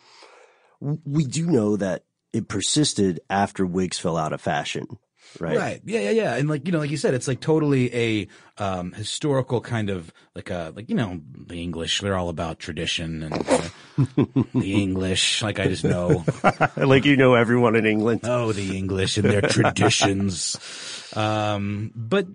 We 0.79 1.23
do 1.23 1.47
know 1.47 1.75
that 1.77 2.03
it 2.33 2.47
persisted 2.47 3.19
after 3.29 3.65
wigs 3.65 3.97
fell 3.97 4.17
out 4.17 4.33
of 4.33 4.41
fashion, 4.41 4.99
right? 5.39 5.57
Right. 5.57 5.81
Yeah, 5.85 6.01
yeah, 6.01 6.09
yeah. 6.11 6.35
And 6.35 6.49
like, 6.49 6.65
you 6.65 6.71
know, 6.71 6.79
like 6.79 6.91
you 6.91 6.97
said, 6.97 7.13
it's 7.13 7.27
like 7.27 7.39
totally 7.39 7.93
a 7.95 8.27
um 8.57 8.91
historical 8.93 9.61
kind 9.61 9.89
of 9.89 10.11
like 10.35 10.49
a 10.49 10.73
like, 10.75 10.89
you 10.89 10.95
know, 10.95 11.19
the 11.47 11.61
English, 11.61 12.01
they're 12.01 12.17
all 12.17 12.29
about 12.29 12.59
tradition 12.59 13.23
and 13.23 13.33
uh, 13.33 13.69
the 14.53 14.73
English, 14.73 15.41
like 15.41 15.59
I 15.59 15.67
just 15.67 15.83
know. 15.83 16.25
like 16.77 17.05
you 17.05 17.17
know 17.17 17.35
everyone 17.35 17.75
in 17.75 17.85
England. 17.85 18.21
Oh, 18.23 18.51
the 18.51 18.77
English 18.77 19.17
and 19.17 19.29
their 19.29 19.41
traditions. 19.41 20.57
Um, 21.15 21.91
but 21.95 22.27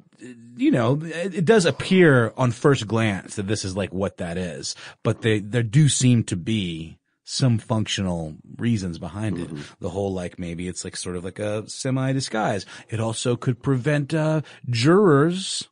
you 0.57 0.71
know, 0.71 1.01
it, 1.03 1.35
it 1.35 1.45
does 1.45 1.67
appear 1.67 2.33
on 2.37 2.51
first 2.51 2.87
glance 2.87 3.37
that 3.37 3.47
this 3.47 3.65
is 3.65 3.77
like 3.77 3.93
what 3.93 4.17
that 4.17 4.37
is, 4.37 4.75
but 5.03 5.23
they, 5.23 5.41
there 5.41 5.63
do 5.63 5.89
seem 5.89 6.25
to 6.25 6.37
be 6.37 6.99
some 7.25 7.59
functional 7.59 8.35
reasons 8.59 8.99
behind 8.99 9.39
it. 9.39 9.49
The 9.81 9.91
whole 9.91 10.13
like 10.13 10.39
maybe 10.39 10.67
it's 10.69 10.85
like 10.85 10.97
sort 10.97 11.17
of 11.17 11.25
like 11.25 11.39
a 11.39 11.69
semi 11.69 12.13
disguise. 12.13 12.67
It 12.89 13.01
also 13.01 13.37
could 13.37 13.63
prevent, 13.63 14.13
uh, 14.13 14.43
jurors 14.69 15.69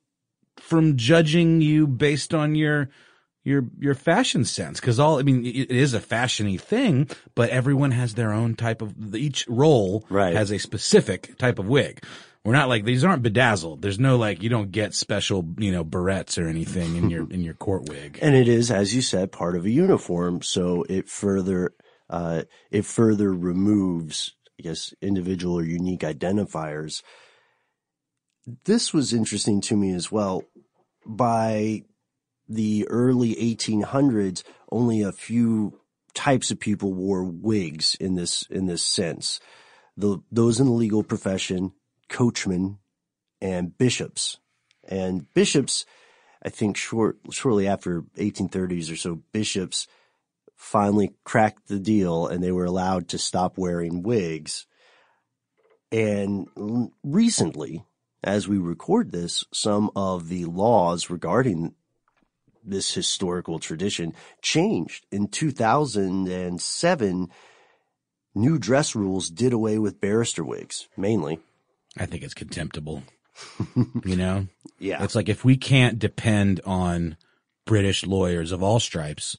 from 0.56 0.96
judging 0.96 1.60
you 1.60 1.86
based 1.86 2.32
on 2.34 2.54
your, 2.54 2.90
your 3.42 3.64
your 3.78 3.94
fashion 3.94 4.44
sense 4.44 4.78
because 4.80 5.00
all 5.00 5.18
I 5.18 5.22
mean 5.22 5.44
it 5.46 5.50
it 5.56 5.70
is 5.70 5.94
a 5.94 6.00
fashiony 6.00 6.60
thing, 6.60 7.08
but 7.34 7.48
everyone 7.50 7.90
has 7.92 8.14
their 8.14 8.32
own 8.32 8.54
type 8.54 8.82
of 8.82 9.14
each 9.14 9.46
role 9.48 10.06
Right. 10.10 10.36
has 10.36 10.50
a 10.50 10.58
specific 10.58 11.36
type 11.38 11.58
of 11.58 11.66
wig. 11.66 12.04
We're 12.44 12.54
not 12.54 12.68
like 12.68 12.84
these 12.84 13.04
aren't 13.04 13.22
bedazzled. 13.22 13.82
There's 13.82 13.98
no 13.98 14.16
like 14.16 14.42
you 14.42 14.48
don't 14.48 14.72
get 14.72 14.94
special 14.94 15.46
you 15.58 15.72
know 15.72 15.84
barrettes 15.84 16.42
or 16.42 16.48
anything 16.48 16.96
in 16.96 17.10
your 17.10 17.30
in 17.30 17.42
your 17.42 17.54
court 17.54 17.88
wig. 17.88 18.18
And 18.22 18.34
it 18.34 18.48
is, 18.48 18.70
as 18.70 18.94
you 18.94 19.02
said, 19.02 19.30
part 19.30 19.56
of 19.56 19.66
a 19.66 19.70
uniform, 19.70 20.40
so 20.40 20.84
it 20.88 21.08
further 21.08 21.74
uh, 22.08 22.42
it 22.70 22.86
further 22.86 23.32
removes, 23.32 24.34
I 24.58 24.62
guess, 24.62 24.94
individual 25.02 25.58
or 25.58 25.64
unique 25.64 26.00
identifiers. 26.00 27.02
This 28.64 28.94
was 28.94 29.12
interesting 29.12 29.60
to 29.62 29.76
me 29.76 29.92
as 29.92 30.10
well. 30.10 30.42
By 31.06 31.84
the 32.48 32.86
early 32.88 33.34
1800s, 33.36 34.42
only 34.72 35.02
a 35.02 35.12
few 35.12 35.80
types 36.14 36.50
of 36.50 36.58
people 36.58 36.92
wore 36.92 37.22
wigs 37.22 37.94
in 38.00 38.14
this 38.14 38.44
in 38.50 38.66
this 38.66 38.84
sense. 38.84 39.40
The 39.96 40.18
those 40.32 40.58
in 40.58 40.66
the 40.66 40.72
legal 40.72 41.02
profession, 41.02 41.72
coachmen, 42.10 42.78
and 43.40 43.78
bishops. 43.78 44.38
And 44.86 45.32
bishops, 45.32 45.86
I 46.42 46.50
think 46.50 46.76
short 46.76 47.18
shortly 47.30 47.66
after 47.66 48.02
1830s 48.18 48.92
or 48.92 48.96
so, 48.96 49.22
bishops 49.32 49.86
finally 50.56 51.14
cracked 51.24 51.68
the 51.68 51.78
deal 51.78 52.26
and 52.26 52.44
they 52.44 52.52
were 52.52 52.66
allowed 52.66 53.08
to 53.08 53.18
stop 53.18 53.56
wearing 53.56 54.02
wigs. 54.02 54.66
And 55.90 56.46
recently, 57.02 57.86
as 58.22 58.46
we 58.46 58.58
record 58.58 59.10
this, 59.10 59.42
some 59.52 59.90
of 59.96 60.28
the 60.28 60.44
laws 60.44 61.08
regarding 61.08 61.74
this 62.62 62.92
historical 62.92 63.58
tradition 63.58 64.12
changed. 64.42 65.06
In 65.10 65.28
2007, 65.28 67.28
new 68.34 68.58
dress 68.58 68.94
rules 68.94 69.30
did 69.30 69.54
away 69.54 69.78
with 69.78 70.00
barrister 70.00 70.44
wigs, 70.44 70.86
mainly. 70.96 71.40
I 71.98 72.06
think 72.06 72.22
it's 72.22 72.34
contemptible. 72.34 73.02
you 74.04 74.16
know? 74.16 74.46
Yeah. 74.78 75.02
It's 75.02 75.14
like 75.14 75.28
if 75.28 75.44
we 75.44 75.56
can't 75.56 75.98
depend 75.98 76.60
on 76.64 77.16
British 77.66 78.04
lawyers 78.04 78.52
of 78.52 78.62
all 78.62 78.80
stripes 78.80 79.36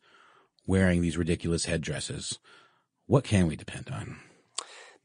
wearing 0.65 1.01
these 1.01 1.17
ridiculous 1.17 1.65
headdresses, 1.65 2.39
what 3.07 3.23
can 3.23 3.47
we 3.47 3.55
depend 3.55 3.89
on? 3.91 4.17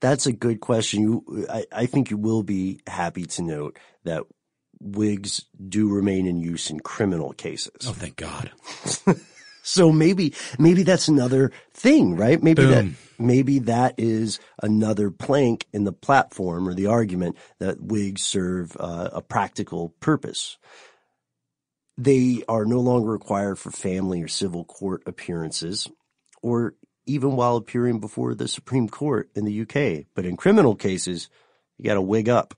That's 0.00 0.26
a 0.26 0.32
good 0.32 0.60
question. 0.60 1.02
You, 1.02 1.46
I, 1.50 1.64
I 1.72 1.86
think 1.86 2.10
you 2.10 2.16
will 2.16 2.42
be 2.42 2.80
happy 2.86 3.24
to 3.24 3.42
note 3.42 3.78
that 4.04 4.24
wigs 4.80 5.44
do 5.68 5.88
remain 5.88 6.26
in 6.26 6.38
use 6.38 6.70
in 6.70 6.80
criminal 6.80 7.32
cases. 7.32 7.86
Oh, 7.86 7.92
thank 7.92 8.16
God. 8.16 8.50
So 9.66 9.90
maybe, 9.90 10.32
maybe 10.60 10.84
that's 10.84 11.08
another 11.08 11.50
thing, 11.74 12.14
right? 12.16 12.40
Maybe 12.40 12.62
that, 12.66 12.84
maybe 13.18 13.58
that 13.60 13.96
is 13.98 14.38
another 14.62 15.10
plank 15.10 15.66
in 15.72 15.82
the 15.82 15.92
platform 15.92 16.68
or 16.68 16.74
the 16.74 16.86
argument 16.86 17.36
that 17.58 17.80
wigs 17.80 18.22
serve 18.22 18.76
uh, 18.78 19.10
a 19.12 19.20
practical 19.20 19.88
purpose. 19.98 20.56
They 21.98 22.44
are 22.48 22.64
no 22.64 22.78
longer 22.78 23.10
required 23.10 23.58
for 23.58 23.72
family 23.72 24.22
or 24.22 24.28
civil 24.28 24.64
court 24.64 25.02
appearances 25.04 25.88
or 26.42 26.74
even 27.06 27.34
while 27.34 27.56
appearing 27.56 27.98
before 27.98 28.36
the 28.36 28.46
Supreme 28.46 28.88
Court 28.88 29.30
in 29.34 29.44
the 29.46 29.62
UK. 29.62 30.06
But 30.14 30.26
in 30.26 30.36
criminal 30.36 30.76
cases, 30.76 31.28
you 31.76 31.84
got 31.84 31.94
to 31.94 32.00
wig 32.00 32.28
up. 32.28 32.54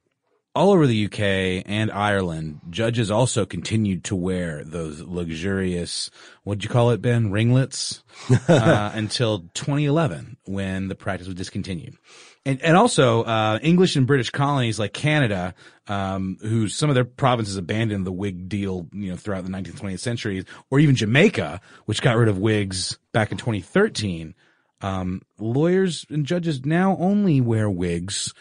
All 0.59 0.73
over 0.73 0.89
the 0.89 1.05
UK 1.05 1.63
and 1.67 1.89
Ireland, 1.93 2.63
judges 2.69 3.13
also 3.13 3.47
continued 3.47 4.03
to 4.07 4.17
wear 4.17 4.65
those 4.65 5.01
luxurious, 5.01 6.11
what'd 6.43 6.65
you 6.65 6.69
call 6.69 6.91
it, 6.91 7.01
Ben? 7.01 7.31
Ringlets, 7.31 8.03
uh, 8.49 8.91
until 8.93 9.51
2011 9.55 10.37
when 10.47 10.89
the 10.89 10.97
practice 10.97 11.29
was 11.29 11.37
discontinued. 11.37 11.97
And, 12.45 12.61
and 12.61 12.77
also, 12.77 13.23
uh, 13.23 13.61
English 13.63 13.95
and 13.95 14.05
British 14.05 14.31
colonies 14.31 14.81
like 14.81 14.93
Canada, 14.93 15.55
um, 15.87 16.39
who 16.41 16.67
some 16.67 16.89
of 16.89 16.97
their 16.97 17.05
provinces 17.05 17.57
abandoned 17.57 18.05
the 18.05 18.11
wig 18.11 18.49
deal, 18.49 18.89
you 18.93 19.11
know, 19.11 19.17
throughout 19.17 19.45
the 19.45 19.51
19th, 19.51 19.79
20th 19.79 20.01
centuries, 20.01 20.45
or 20.73 20.81
even 20.81 20.97
Jamaica, 20.97 21.61
which 21.85 22.03
got 22.03 22.17
rid 22.17 22.27
of 22.27 22.37
wigs 22.37 22.99
back 23.13 23.31
in 23.31 23.39
2013. 23.39 24.35
Um, 24.81 25.23
lawyers 25.39 26.05
and 26.11 26.27
judges 26.27 26.67
now 26.67 26.97
only 26.99 27.41
wear 27.41 27.71
wigs 27.71 28.35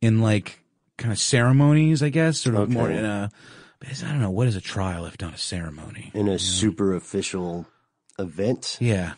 in 0.00 0.20
like 0.20 0.63
kind 0.98 1.12
of 1.12 1.18
ceremonies, 1.18 2.02
I 2.02 2.08
guess, 2.08 2.38
sort 2.40 2.54
of 2.56 2.62
Okay. 2.62 2.72
more 2.72 2.90
in 2.90 3.04
a, 3.04 3.30
I 3.84 4.08
don't 4.08 4.20
know, 4.20 4.30
what 4.30 4.46
is 4.46 4.56
a 4.56 4.60
trial 4.60 5.04
if 5.06 5.20
not 5.20 5.34
a 5.34 5.38
ceremony? 5.38 6.10
in 6.14 6.28
a 6.28 6.38
super 6.38 6.94
official 6.94 7.66
event. 8.18 8.78
Yeah. 8.80 9.14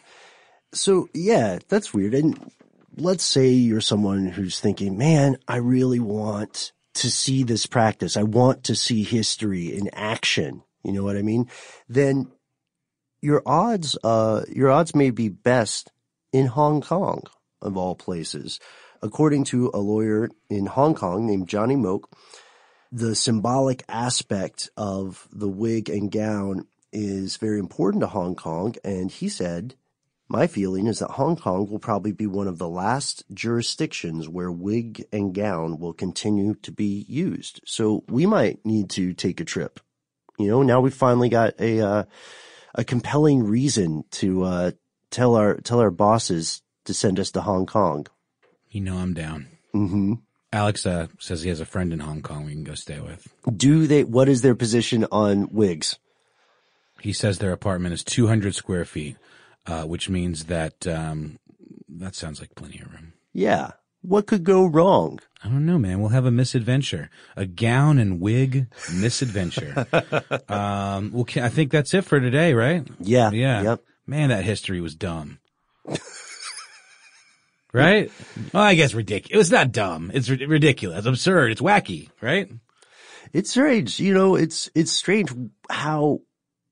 So 0.73 1.09
yeah, 1.15 1.59
that's 1.69 1.93
weird. 1.95 2.15
And 2.15 2.51
let's 2.97 3.25
say 3.25 3.49
you're 3.51 3.81
someone 3.81 4.27
who's 4.27 4.59
thinking, 4.61 4.97
man, 4.99 5.37
I 5.47 5.57
really 5.57 6.01
want 6.01 6.73
to 6.95 7.11
see 7.11 7.43
this 7.45 7.67
practice. 7.67 8.17
I 8.17 8.23
want 8.23 8.65
to 8.65 8.75
see 8.75 9.03
history 9.03 9.77
in 9.77 9.89
action. 9.93 10.63
You 10.83 10.93
know 10.93 11.05
what 11.05 11.17
I 11.17 11.23
mean? 11.23 11.49
Then 11.89 12.33
your 13.21 13.43
odds, 13.45 13.99
uh, 14.03 14.43
your 14.49 14.71
odds 14.71 14.95
may 14.95 15.11
be 15.11 15.29
best 15.29 15.93
in 16.33 16.47
Hong 16.47 16.81
Kong 16.81 17.23
of 17.61 17.77
all 17.77 17.95
places. 17.95 18.61
According 19.03 19.45
to 19.45 19.71
a 19.73 19.79
lawyer 19.79 20.29
in 20.49 20.67
Hong 20.67 20.95
Kong 20.95 21.27
named 21.27 21.49
Johnny 21.49 21.77
Mok, 21.77 22.11
the 22.93 23.15
symbolic 23.15 23.85
aspect 23.89 24.71
of 24.77 25.29
the 25.33 25.49
wig 25.49 25.89
and 25.89 26.11
gown 26.11 26.67
is 26.93 27.37
very 27.37 27.59
important 27.59 28.01
to 28.03 28.07
Hong 28.07 28.35
Kong. 28.35 28.75
And 28.85 29.11
he 29.11 29.29
said, 29.29 29.75
my 30.29 30.47
feeling 30.47 30.87
is 30.87 30.99
that 30.99 31.13
Hong 31.13 31.37
Kong 31.37 31.71
will 31.71 31.79
probably 31.79 32.13
be 32.13 32.27
one 32.27 32.49
of 32.49 32.59
the 32.59 32.69
last 32.69 33.25
jurisdictions 33.33 34.29
where 34.29 34.51
wig 34.51 35.05
and 35.13 35.35
gown 35.35 35.79
will 35.79 35.93
continue 35.93 36.55
to 36.63 36.73
be 36.73 37.05
used. 37.09 37.61
So 37.65 38.03
we 38.09 38.27
might 38.27 38.65
need 38.65 38.91
to 38.91 39.13
take 39.13 39.41
a 39.41 39.45
trip. 39.45 39.79
You 40.39 40.49
know, 40.49 40.63
now 40.63 40.81
we've 40.81 40.95
finally 40.95 41.29
got 41.29 41.55
a, 41.61 41.81
uh, 41.81 42.05
a 42.75 42.85
compelling 42.85 43.45
reason 43.45 44.05
to, 44.13 44.43
uh, 44.43 44.71
tell 45.11 45.37
our, 45.37 45.57
tell 45.59 45.81
our 45.81 45.91
bosses 45.91 46.63
to 46.85 46.95
send 46.95 47.21
us 47.21 47.31
to 47.33 47.41
Hong 47.41 47.67
Kong. 47.67 48.07
You 48.77 48.83
know 48.83 48.99
I'm 48.99 49.15
down. 49.15 49.47
hmm 49.73 50.15
Alex 50.53 50.85
uh, 50.85 51.07
says 51.19 51.43
he 51.43 51.49
has 51.49 51.61
a 51.61 51.65
friend 51.65 51.95
in 51.95 52.01
Hong 52.01 52.21
Kong 52.21 52.45
we 52.45 52.53
can 52.53 52.63
go 52.63 52.75
stay 52.75 53.01
with. 53.01 53.27
Do 53.57 53.87
they, 53.87 54.05
what 54.05 54.29
is 54.29 54.43
their 54.43 54.55
position 54.55 55.07
on 55.11 55.49
wigs? 55.51 55.99
He 57.01 57.15
says 57.15 57.39
their 57.39 57.53
apartment 57.53 57.95
is 57.95 58.05
200 58.05 58.55
square 58.55 58.85
feet, 58.85 59.17
uh, 59.67 59.85
which 59.85 60.11
means 60.11 60.45
that 60.45 60.87
um, 60.87 61.39
that 61.89 62.15
sounds 62.15 62.39
like 62.39 62.55
plenty 62.55 62.79
of 62.81 62.93
room. 62.93 63.15
Yeah. 63.33 63.71
What 64.03 64.27
could 64.27 64.45
go 64.45 64.67
wrong? 64.67 65.21
I 65.43 65.49
don't 65.49 65.65
know, 65.65 65.79
man. 65.79 66.01
We'll 66.01 66.11
have 66.11 66.27
a 66.27 66.31
misadventure, 66.31 67.09
a 67.35 67.47
gown 67.47 67.99
and 67.99 68.21
wig 68.21 68.67
misadventure. 68.93 69.87
um, 70.51 71.13
well, 71.15 71.25
I 71.37 71.49
think 71.49 71.73
that's 71.73 71.95
it 71.95 72.05
for 72.05 72.21
today, 72.21 72.53
right? 72.53 72.87
Yeah. 73.01 73.31
Yeah. 73.31 73.63
Yep. 73.63 73.85
Man, 74.07 74.29
that 74.29 74.45
history 74.45 74.83
was 74.83 74.95
dumb. 74.95 75.39
right? 77.77 78.11
Well, 78.53 78.63
I 78.63 78.75
guess 78.75 78.95
ridiculous. 78.95 79.47
It's 79.47 79.53
not 79.53 79.73
dumb. 79.73 80.11
It's 80.15 80.29
ri- 80.29 80.47
ridiculous, 80.47 81.07
absurd. 81.07 81.53
It's 81.53 81.61
wacky, 81.61 82.11
right? 82.21 82.51
It's 83.33 83.51
strange. 83.51 83.99
You 84.01 84.15
know, 84.15 84.35
it's, 84.37 84.71
it's 84.75 84.93
strange 84.93 85.31
how 85.71 86.21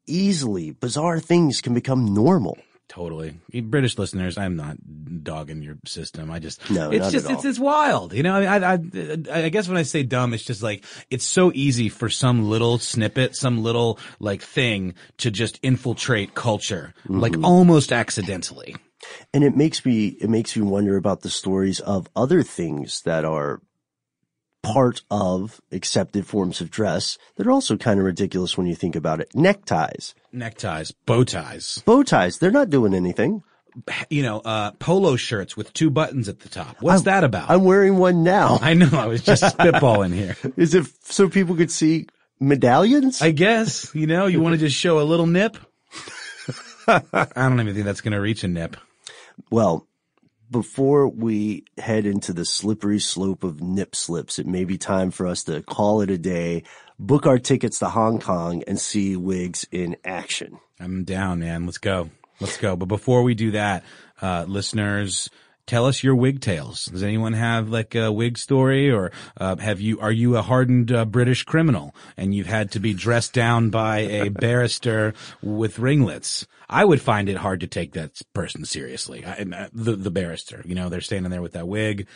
easily 0.07 0.71
bizarre 0.71 1.21
things 1.21 1.61
can 1.61 1.75
become 1.75 2.15
normal. 2.15 2.59
Totally. 2.87 3.35
British 3.63 3.99
listeners, 3.99 4.37
I'm 4.39 4.57
not 4.57 4.77
dogging 5.25 5.63
your 5.63 5.77
system. 5.87 6.31
I 6.31 6.39
just, 6.39 6.71
No, 6.71 6.91
it's 6.93 7.11
just, 7.11 7.29
it's, 7.29 7.45
it's 7.45 7.59
wild. 7.59 8.13
You 8.13 8.23
know, 8.23 8.37
I, 8.37 8.59
I, 8.59 8.73
I, 8.75 9.19
I 9.45 9.49
guess 9.49 9.67
when 9.67 9.79
I 9.79 9.83
say 9.83 10.03
dumb, 10.05 10.33
it's 10.35 10.45
just 10.45 10.63
like, 10.63 10.85
it's 11.11 11.25
so 11.25 11.51
easy 11.55 11.89
for 11.89 12.09
some 12.11 12.49
little 12.49 12.79
snippet, 12.79 13.35
some 13.37 13.63
little 13.63 13.99
like 14.21 14.43
thing 14.43 14.95
to 15.19 15.31
just 15.31 15.59
infiltrate 15.63 16.35
culture, 16.35 16.93
like 17.09 17.33
Mm-hmm. 17.33 17.45
almost 17.47 17.91
accidentally. 17.91 18.77
And 19.33 19.45
it 19.45 19.57
makes 19.57 19.85
me, 19.85 20.09
it 20.09 20.31
makes 20.31 20.57
me 20.57 20.63
wonder 20.63 20.97
about 20.97 21.23
the 21.23 21.31
stories 21.31 21.81
of 21.81 22.09
other 22.15 22.43
things 22.43 23.03
that 23.03 23.25
are 23.25 23.61
part 24.63 25.03
of 25.11 25.61
accepted 25.73 26.27
forms 26.27 26.61
of 26.61 26.71
dress 26.71 27.19
that 27.37 27.47
are 27.47 27.51
also 27.51 27.77
kind 27.77 27.99
of 28.01 28.07
ridiculous 28.07 28.57
when 28.57 28.67
you 28.67 28.75
think 28.75 28.97
about 28.97 29.21
it. 29.21 29.31
Neckties, 29.35 30.15
Neckties, 30.33 30.93
bow 31.05 31.23
ties, 31.25 31.83
bow 31.85 32.03
ties, 32.03 32.39
they're 32.39 32.51
not 32.51 32.71
doing 32.71 32.95
anything. 32.95 33.43
you 34.09 34.23
know, 34.23 34.39
uh, 34.41 34.71
polo 34.79 35.17
shirts 35.17 35.55
with 35.57 35.73
two 35.75 35.91
buttons 35.91 36.29
at 36.31 36.41
the 36.41 36.49
top. 36.49 36.77
What's 36.81 37.03
that 37.03 37.25
about? 37.25 37.51
I'm 37.51 37.65
wearing 37.65 37.99
one 37.99 38.23
now. 38.23 38.59
I 38.63 38.73
know. 38.75 38.89
I 38.93 39.07
was 39.07 39.21
just 39.23 39.43
spitballing 39.43 40.15
here. 40.15 40.37
Is 40.57 40.75
it 40.75 40.87
so 41.03 41.29
people 41.29 41.57
could 41.57 41.71
see 41.71 42.07
medallions? 42.41 43.21
I 43.21 43.33
guess, 43.33 43.95
you 43.95 44.07
know, 44.07 44.27
you 44.27 44.41
want 44.41 44.55
to 44.55 44.59
just 44.59 44.77
show 44.77 44.99
a 45.01 45.03
little 45.05 45.27
nip. 45.27 45.59
I 46.87 47.03
don't 47.35 47.61
even 47.61 47.75
think 47.75 47.85
that's 47.85 48.01
going 48.01 48.13
to 48.13 48.21
reach 48.21 48.45
a 48.45 48.49
nip. 48.49 48.77
Well, 49.51 49.87
before 50.51 51.09
we 51.09 51.65
head 51.79 52.07
into 52.07 52.33
the 52.33 52.45
slippery 52.45 53.01
slope 53.01 53.45
of 53.45 53.61
nip 53.61 53.97
slips, 53.97 54.39
it 54.39 54.47
may 54.47 54.65
be 54.65 54.79
time 54.79 55.11
for 55.11 55.27
us 55.27 55.45
to 55.45 55.63
call 55.63 56.01
it 56.01 56.11
a 56.11 56.19
day, 56.19 56.65
book 56.99 57.27
our 57.27 57.39
tickets 57.39 57.79
to 57.81 57.89
Hong 57.89 58.21
Kong, 58.21 58.63
and 58.67 58.79
see 58.79 59.17
wigs 59.17 59.67
in 59.73 59.97
action. 60.05 60.59
I'm 60.79 61.05
down, 61.05 61.41
man. 61.41 61.67
Let's 61.67 61.79
go. 61.79 62.11
Let's 62.41 62.57
go. 62.57 62.77
But 62.77 62.87
before 62.87 63.23
we 63.23 63.35
do 63.35 63.53
that, 63.53 63.85
uh, 64.21 64.45
listeners, 64.47 65.31
tell 65.67 65.87
us 65.87 66.03
your 66.03 66.15
wig 66.15 66.41
tales. 66.41 66.87
Does 66.87 67.03
anyone 67.03 67.33
have 67.33 67.69
like 67.69 67.95
a 67.95 68.13
wig 68.13 68.39
story 68.39 68.91
or, 68.91 69.13
uh, 69.37 69.57
have 69.57 69.81
you, 69.81 70.01
are 70.01 70.13
you 70.13 70.37
a 70.37 70.43
hardened 70.43 70.93
uh, 70.93 71.05
British 71.05 71.45
criminal 71.45 71.95
and 72.17 72.35
you've 72.35 72.47
had 72.47 72.71
to 72.73 72.81
be 72.81 72.95
dressed 72.95 73.33
down 73.33 73.71
by 73.71 73.99
a 73.99 74.29
barrister 74.31 75.15
with 75.43 75.79
ringlets? 75.79 76.47
I 76.69 76.85
would 76.85 77.01
find 77.01 77.29
it 77.29 77.37
hard 77.37 77.61
to 77.61 77.67
take 77.67 77.93
that 77.93 78.21
person 78.33 78.65
seriously. 78.65 79.25
I, 79.25 79.69
the, 79.73 79.97
the 79.97 80.11
barrister, 80.11 80.63
you 80.65 80.75
know, 80.75 80.89
they're 80.89 81.01
standing 81.01 81.31
there 81.31 81.43
with 81.43 81.53
that 81.53 81.69
wig. 81.69 82.07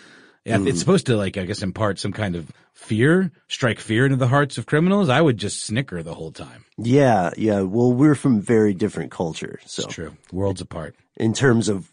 If 0.49 0.67
It's 0.67 0.81
supposed 0.81 1.07
to 1.07 1.17
like, 1.17 1.37
I 1.37 1.45
guess, 1.45 1.63
impart 1.63 1.99
some 1.99 2.13
kind 2.13 2.37
of 2.37 2.51
fear, 2.73 3.31
strike 3.49 3.79
fear 3.81 4.05
into 4.05 4.17
the 4.17 4.29
hearts 4.29 4.59
of 4.59 4.67
criminals. 4.67 5.09
I 5.09 5.21
would 5.21 5.37
just 5.37 5.63
snicker 5.63 6.03
the 6.03 6.15
whole 6.15 6.33
time. 6.33 6.65
Yeah, 6.77 7.31
yeah. 7.37 7.61
Well, 7.63 7.93
we're 7.93 8.15
from 8.15 8.41
very 8.41 8.73
different 8.75 9.11
cultures. 9.11 9.61
So 9.67 9.85
It's 9.85 9.95
true. 9.95 10.17
Worlds 10.33 10.61
apart. 10.61 10.95
in 11.17 11.33
terms 11.33 11.69
of 11.69 11.89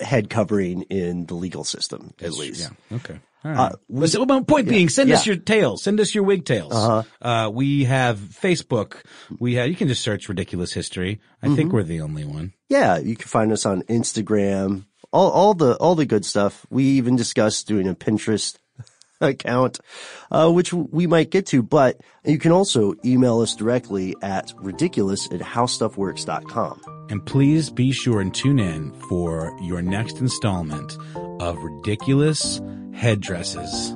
head 0.00 0.30
covering 0.30 0.82
in 0.82 1.26
the 1.26 1.34
legal 1.34 1.64
system, 1.64 2.14
at 2.22 2.32
least. 2.32 2.70
Yeah. 2.90 2.96
Okay. 2.96 3.18
All 3.44 3.50
right. 3.50 3.58
Uh, 3.72 3.76
But 3.90 4.10
so- 4.10 4.24
well, 4.24 4.42
point 4.44 4.68
being, 4.68 4.88
send 4.88 5.12
us 5.12 5.26
your 5.26 5.36
tales. 5.36 5.82
Send 5.82 6.00
us 6.00 6.14
your 6.14 6.24
wig 6.24 6.44
tales. 6.46 6.72
Uh-huh. 6.74 7.02
Uh, 7.20 7.50
we 7.50 7.84
have 7.84 8.18
Facebook. 8.18 9.02
We 9.38 9.54
have, 9.56 9.68
you 9.68 9.74
can 9.76 9.88
just 9.88 10.02
search 10.02 10.28
ridiculous 10.30 10.72
history. 10.72 11.20
I 11.42 11.46
Mm-hmm. 11.46 11.56
think 11.56 11.72
we're 11.72 11.82
the 11.82 12.00
only 12.00 12.24
one. 12.24 12.54
Yeah, 12.70 12.96
you 12.98 13.16
can 13.16 13.28
find 13.28 13.52
us 13.52 13.66
on 13.66 13.82
Instagram, 13.82 14.84
all, 15.12 15.30
all 15.30 15.54
the, 15.54 15.76
all 15.76 15.94
the 15.94 16.06
good 16.06 16.24
stuff. 16.24 16.66
We 16.70 16.84
even 16.84 17.16
discussed 17.16 17.66
doing 17.66 17.88
a 17.88 17.94
Pinterest 17.94 18.56
account, 19.20 19.80
uh, 20.30 20.50
which 20.50 20.72
we 20.72 21.06
might 21.06 21.30
get 21.30 21.46
to, 21.46 21.62
but 21.62 22.00
you 22.24 22.38
can 22.38 22.52
also 22.52 22.94
email 23.04 23.40
us 23.40 23.54
directly 23.54 24.14
at 24.22 24.52
ridiculous 24.56 25.26
at 25.32 25.40
howstuffworks.com. 25.40 27.06
And 27.10 27.24
please 27.24 27.70
be 27.70 27.92
sure 27.92 28.20
and 28.20 28.34
tune 28.34 28.58
in 28.58 28.92
for 29.08 29.56
your 29.60 29.82
next 29.82 30.18
installment 30.18 30.96
of 31.40 31.56
ridiculous 31.58 32.60
headdresses. 32.92 33.94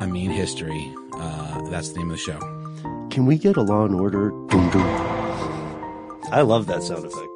I 0.00 0.06
mean, 0.06 0.30
history. 0.30 0.92
Uh, 1.14 1.70
that's 1.70 1.90
the 1.90 1.98
name 1.98 2.10
of 2.10 2.16
the 2.16 2.22
show. 2.22 2.38
Can 3.10 3.24
we 3.24 3.38
get 3.38 3.56
a 3.56 3.62
Law 3.62 3.86
and 3.86 3.94
Order? 3.94 4.32
I 6.30 6.42
love 6.42 6.66
that 6.66 6.82
sound 6.82 7.04
effect. 7.06 7.35